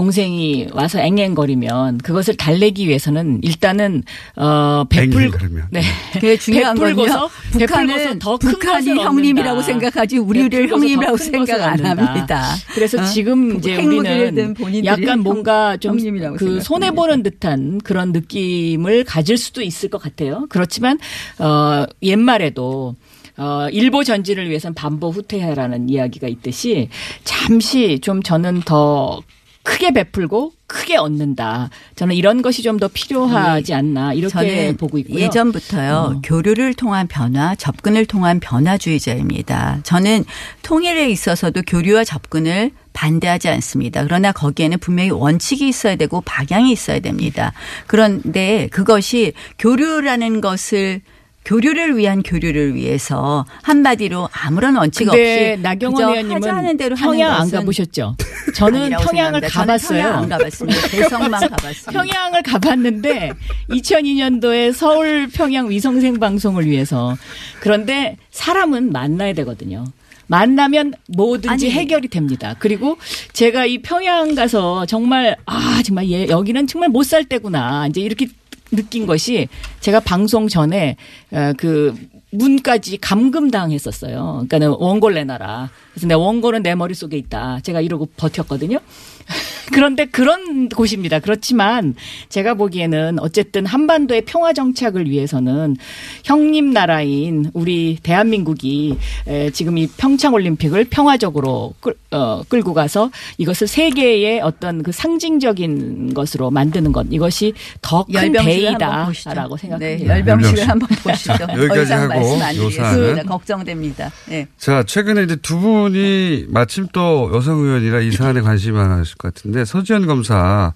[0.02, 4.04] 동생이 와서 앵앵거리면 그것을 달래기 위해서는 일단은
[4.36, 5.32] 어 베풀.
[5.72, 5.82] 네
[6.14, 7.30] 그게 중요한 베풀고서 건요.
[7.58, 7.68] 베풀고서
[7.98, 9.64] 북한은 더큰 북한이 형님이라고.
[9.64, 11.84] 생각하지 우리를 베풀고서 형님이라고 생각 안.
[11.84, 12.44] 합니다.
[12.76, 13.06] 그래서 어?
[13.06, 14.54] 지금 이제 우리는
[14.86, 15.98] 약간 형- 뭔가 좀
[16.38, 16.62] 그.
[16.62, 20.46] 손해 보는 듯한 그런 느낌을 가질 수도 있을 것 같아요.
[20.50, 21.00] 그렇지만
[21.40, 22.96] 어 옛말에도
[23.40, 26.90] 어, 일보 전진을 위해서는 반보 후퇴해라는 이야기가 있듯이
[27.24, 29.22] 잠시 좀 저는 더
[29.68, 31.70] 크게 베풀고 크게 얻는다.
[31.96, 35.20] 저는 이런 것이 좀 더 필요하지 않나 이렇게 보고 있고요.
[35.20, 36.22] 예전부터요 어.
[36.24, 39.80] 교류를 통한 변화, 접근을 통한 변화주의자입니다.
[39.84, 40.24] 저는
[40.62, 44.04] 통일에 있어서도 교류와 접근을 반대하지 않습니다.
[44.04, 47.52] 그러나 거기에는 분명히 원칙이 있어야 되고 방향이 있어야 됩니다.
[47.88, 51.02] 그런데 그것이 교류라는 것을
[51.48, 57.50] 교류를 위한 교류를 위해서 한마디로 아무런 원칙 없이 나경원 의원님은 하자는 대로 평양 하는 안
[57.52, 58.18] 가보셨죠?
[58.54, 60.02] 저는 평양을 가봤어요.
[60.02, 60.88] 평양 안 가봤습니다.
[60.92, 61.92] 대성만 가봤습니다.
[61.94, 63.32] 평양을 가봤는데
[63.70, 67.16] 2002년도에 서울 평양 위성생 방송을 위해서
[67.62, 69.86] 그런데 사람은 만나야 되거든요.
[70.30, 71.72] 만나면 뭐든지 아니.
[71.72, 72.56] 해결이 됩니다.
[72.60, 72.98] 그리고
[73.32, 78.28] 제가 이 평양 가서 정말 아 정말 얘 여기는 정말 못 살 때구나 이제 이렇게
[78.72, 79.48] 느낀 것이
[79.80, 80.96] 제가 방송 전에
[81.32, 81.96] 어, 그
[82.32, 84.46] 문까지 감금당했었어요.
[84.48, 85.70] 그러니까는 원고를 내놔라.
[85.94, 87.62] 그래서 내 원고는 내 머릿속에 있다.
[87.62, 88.80] 제가 이러고 버텼거든요.
[89.74, 91.20] 그런데 그런 곳입니다.
[91.20, 91.94] 그렇지만
[92.30, 95.76] 제가 보기에는 어쨌든 한반도의 평화 정착을 위해서는
[96.24, 98.98] 형님 나라인 우리 대한민국이
[99.28, 106.14] 에, 지금 이 평창 올림픽을 평화적으로 끌, 어, 끌고 가서 이것을 세계의 어떤 그 상징적인
[106.14, 108.32] 것으로 만드는 것 이것이 더 큰.
[108.32, 109.78] 대의다라고 생각합니다.
[109.78, 111.34] 네, 열병식을 한번 보시죠.
[111.38, 112.92] 자, 여기까지 하고 말씀 안요 드리겠습니다.
[112.92, 113.26] 사안은.
[113.26, 114.12] 걱정됩니다.
[114.28, 114.48] 네.
[114.58, 119.66] 자, 최근에 이제 두 분이 마침 또 여성 의원이라 이 사안에 관심이 많으 실것 같은데
[119.66, 120.72] 서지현 검사를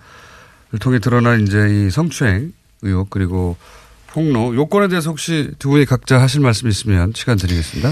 [0.79, 3.55] 통해 드러난 이제 이 성추행 의혹 그리고
[4.07, 7.91] 폭로 요건에 대해서 혹시 두 분이 각자 하실 말씀 있으면 시간 드리겠습니다.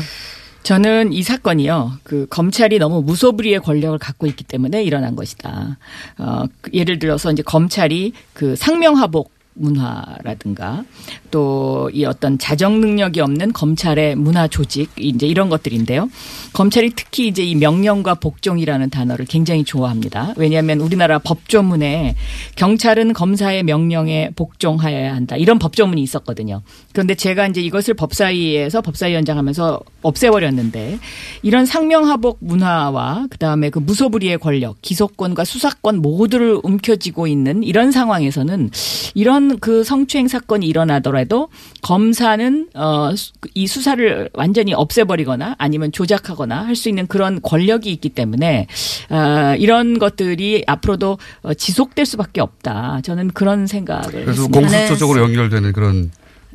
[0.63, 5.77] 저는 이 사건이요, 그 검찰이 너무 무소불위의 권력을 갖고 있기 때문에 일어난 것이다.
[6.17, 10.83] 어, 그 예를 들어서 이제 검찰이 그 상명하복 문화라든가
[11.31, 16.09] 또 이 어떤 자정 능력이 없는 검찰의 문화 조직 이제 이런 것들인데요.
[16.53, 20.33] 검찰이 특히 이제 이 명령과 복종이라는 단어를 굉장히 좋아합니다.
[20.37, 22.15] 왜냐하면 우리나라 법조문에
[22.55, 26.61] 경찰은 검사의 명령에 복종하여야 한다 이런 법조문이 있었거든요.
[26.91, 30.99] 그런데 제가 이제 이것을 법사위에서 법사위원장 하면서 없애버렸는데
[31.43, 38.71] 이런 상명하복 문화와 그 다음에 그 무소불위의 권력, 기소권과 수사권 모두를 움켜쥐고 있는 이런 상황에서는
[39.15, 41.47] 이런 그 성추행 사건이 일어나더라도
[41.81, 43.11] 검사는 어
[43.55, 48.67] 이 수사를 완전히 없애버리거나 아니면 조작하거나 할 수 있는 그런 권력이 있기 때문에
[49.09, 53.01] 어, 이런 것들이 앞으로도 어, 지속될 수밖에 없다.
[53.03, 54.59] 저는 그런 생각을 그래서 했습니다.
[54.59, 56.11] 공수처적으로 연결되는 그런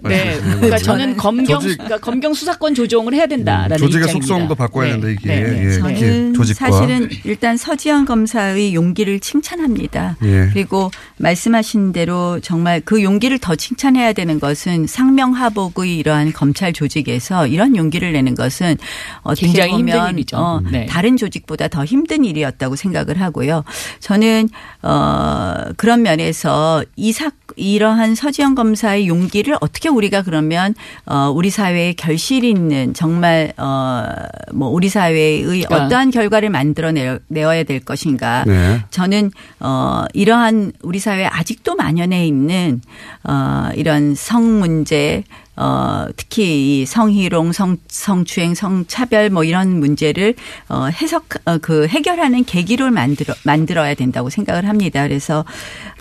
[0.09, 0.57] 네, 말씀이시네요.
[0.57, 4.27] 그러니까 저는 검경 조직- 그러니까 검경 수사권 조정을 해야 된다라는 조직의 입장입니다.
[4.27, 4.93] 속성도 바꿔야 네.
[4.93, 5.65] 된다 이게 네, 네.
[5.67, 10.17] 예, 저는 이게 조직과 사실은 일단 서지현 검사의 용기를 칭찬합니다.
[10.23, 10.49] 예.
[10.53, 17.77] 그리고 말씀하신 대로 정말 그 용기를 더 칭찬해야 되는 것은 상명하복의 이러한 검찰 조직에서 이런
[17.77, 18.77] 용기를 내는 것은
[19.23, 20.37] 어떻게 굉장히 힘든 보면 일이죠.
[20.37, 20.87] 어, 네.
[20.87, 23.65] 다른 조직보다 더 힘든 일이었다고 생각을 하고요.
[24.01, 24.49] 저는
[24.83, 30.75] 어 그런 면에서 이 사, 이러한 서지현 검사의 용기를 어떻게 우리가 그러면
[31.07, 35.87] 어 우리 사회에 결실 있는 정말 어뭐 우리 사회의 그러니까.
[35.87, 36.93] 어떠한 결과를 만들어
[37.29, 38.45] 내어야 될 것인가.
[38.47, 38.85] 네.
[38.91, 39.31] 저는
[39.61, 42.81] 어 이러한 우리 사회에 아직도 만연해 있는
[43.25, 45.25] 어 이런 성 문제
[45.57, 50.35] 어 특히 이 성희롱, 성 성추행, 성차별 뭐 이런 문제를
[50.69, 55.03] 어 해석 어, 그 해결하는 계기를 만들어 만들어야 된다고 생각을 합니다.
[55.03, 55.45] 그래서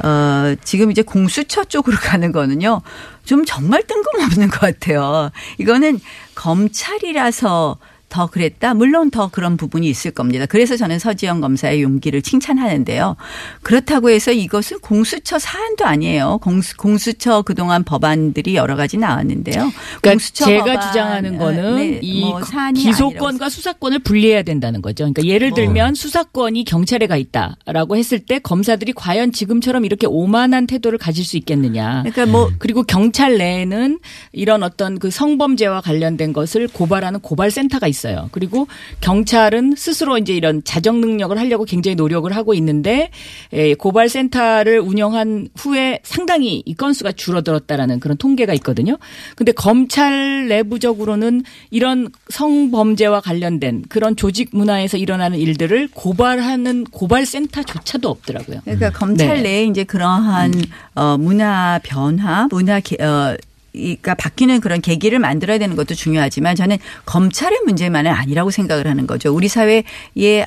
[0.04, 2.82] 어 지금 이제 공수처 쪽으로 가는 거는요.
[3.26, 5.30] 좀 정말 뜬금없는 것 같아요.
[5.58, 6.00] 이거는
[6.36, 7.78] 검찰이라서
[8.14, 8.76] 더 그랬다?
[8.76, 10.46] 물론 더 그런 부분이 있을 겁니다.
[10.46, 13.16] 그래서 저는 서지영 검사의 용기를 칭찬하는데요.
[13.64, 16.38] 그렇다고 해서 이것은 공수처 사안도 아니에요.
[16.44, 19.72] 공수, 공수처 그동안 법안들이 여러 가지 나왔는데요.
[20.02, 25.06] 그러니까 공수처 제가 법안, 주장하는 거는 네, 이뭐 사안이 기소권과 수사권을 분리해야 된다는 거죠.
[25.06, 25.56] 그러니까 예를 뭐.
[25.56, 31.36] 들면 수사권이 경찰에 가 있다라고 했을 때 검사들이 과연 지금처럼 이렇게 오만한 태도를 가질 수
[31.38, 32.04] 있겠느냐.
[32.04, 33.98] 그러니까 뭐 그리고 경찰 내에는
[34.34, 38.30] 이런 어떤 그 성범죄와 관련된 것을 고발하는 고발센터가 있어 요.
[38.32, 38.68] 그리고
[39.02, 43.12] 경찰은 스스로 이제 이런 자정 능력을 하려고 굉장히 노력을 하고 있는데
[43.52, 48.98] 에, 고발 센터를 운영한 후에 상당히 이 건수가 줄어들었다라는 그런 통계가 있거든요.
[49.36, 58.62] 근데 검찰 내부적으로는 이런 성범죄와 관련된 그런 조직 문화에서 일어나는 일들을 고발하는 고발 센터조차도 없더라고요.
[58.64, 59.44] 그러니까 검찰 네.
[59.44, 60.54] 내에 이제 그러한
[60.96, 63.36] 어 문화 변화, 문화 개, 어
[63.74, 69.34] 그러니까 바뀌는 그런 계기를 만들어야 되는 것도 중요하지만 저는 검찰의 문제만은 아니라고 생각을 하는 거죠.
[69.34, 69.84] 우리 사회에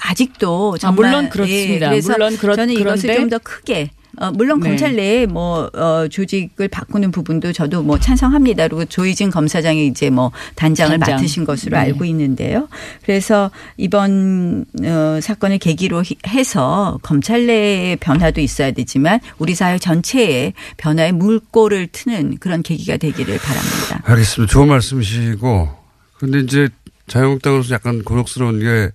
[0.01, 1.87] 아직도 정말 물론 그렇습니다.
[1.87, 4.69] 예, 그래서 물론 그렇- 저는 이것을 좀 더 크게 어, 물론 네.
[4.71, 8.69] 검찰 내에 뭐, 어, 조직을 바꾸는 부분도 저도 뭐 찬성합니다.
[8.69, 11.17] 그리고 조희진 검사장이 이제 뭐 단장을 단장.
[11.17, 11.83] 맡으신 것으로 네.
[11.85, 12.69] 알고 있는데요.
[13.05, 20.53] 그래서 이번, 어, 사건을 계기로 히- 해서 검찰 내의 변화도 있어야 되지만 우리 사회 전체에
[20.79, 24.03] 변화의 물꼬를 트는 그런 계기가 되기를 바랍니다.
[24.05, 24.53] 알겠습니다.
[24.53, 25.69] 좋은 말씀이시고
[26.19, 26.69] 근데 이제
[27.09, 28.91] 자유한국당으로서 약간 곤혹스러운 게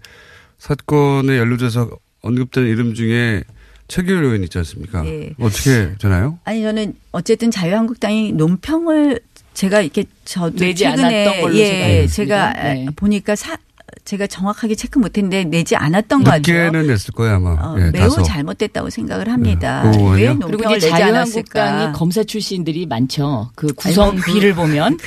[0.58, 1.90] 사건에 연루돼서
[2.22, 3.44] 언급되는 이름 중에
[3.92, 5.06] 최규일 의원 있지 않습니까?
[5.06, 5.34] 예.
[5.38, 6.40] 어떻게 되나요?
[6.46, 9.20] 아니 저는 어쨌든 자유한국당이 논평을
[9.54, 12.54] 제가 이렇게 저도 내지 최근에 않았던 걸로 예, 제가 있습니다.
[12.54, 12.86] 제가 네.
[12.96, 13.58] 보니까 사
[14.04, 16.66] 제가 정확하게 체크 못했는데 내지 않았던 거 같아요.
[16.66, 17.52] 늦게는 냈을 거예요 아마.
[17.52, 18.24] 어, 예, 매우 다소.
[18.24, 19.84] 잘못됐다고 생각을 합니다.
[19.92, 19.98] 네.
[20.14, 20.34] 왜 이제
[20.68, 21.92] 내지 자유한국당이 않았을까?
[21.94, 23.52] 검사 출신들이 많죠.
[23.56, 24.98] 그 구성 그- 비를 보면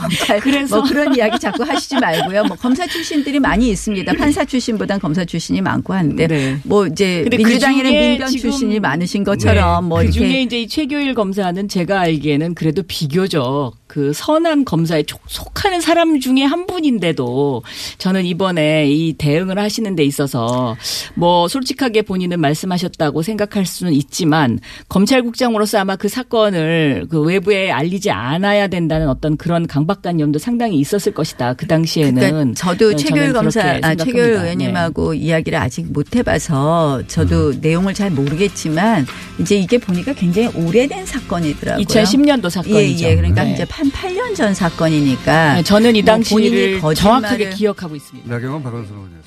[0.00, 2.44] 검찰 그래서- 뭐 그런 이야기 자꾸 하시지 말고요.
[2.44, 4.12] 뭐 검사 출신들이 많이 있습니다.
[4.14, 6.58] 판사 출신보단 검사 출신이 많고 한데 네.
[6.64, 11.68] 뭐 이제 민주당에는 그중에 민변 출신이 많으신 것처럼 뭐그 이렇게 중에 이제 이 최교일 검사는
[11.68, 17.64] 제가 알기에는 그래도 비교적 그 선한 검사에 촉- 속하는 사람 중에 한 분인데도
[17.98, 20.76] 저는 이번에 이 대응을 하시는 데 있어서
[21.16, 28.68] 뭐 솔직하게 본인은 말씀하셨다고 생각할 수는 있지만 검찰국장으로서 아마 그 사건을 그 외부에 알리지 않아야
[28.68, 31.54] 된다는 어떤 그런 강박관념도 상당히 있었을 것이다.
[31.54, 34.34] 그 당시에는 그러니까 저도 저는 최교일 검사, 아, 최교일.
[34.34, 34.40] 네.
[34.42, 39.04] 의원님하고 이야기를 아직 못 해봐서 저도 내용을 잘 모르겠지만
[39.40, 41.84] 이제 이게 보니까 굉장히 오래된 사건이더라고요.
[41.84, 43.04] 2010년도 사건이죠.
[43.06, 43.16] 예, 예.
[43.16, 43.52] 그러니까 네.
[43.54, 48.28] 이제 한 8년 전 사건이니까 네, 저는 이뭐 본인이 당시를 거짓말을- 정확하게 기억하고 있습니다.
[48.30, 49.19] 나경원 박원순 의원.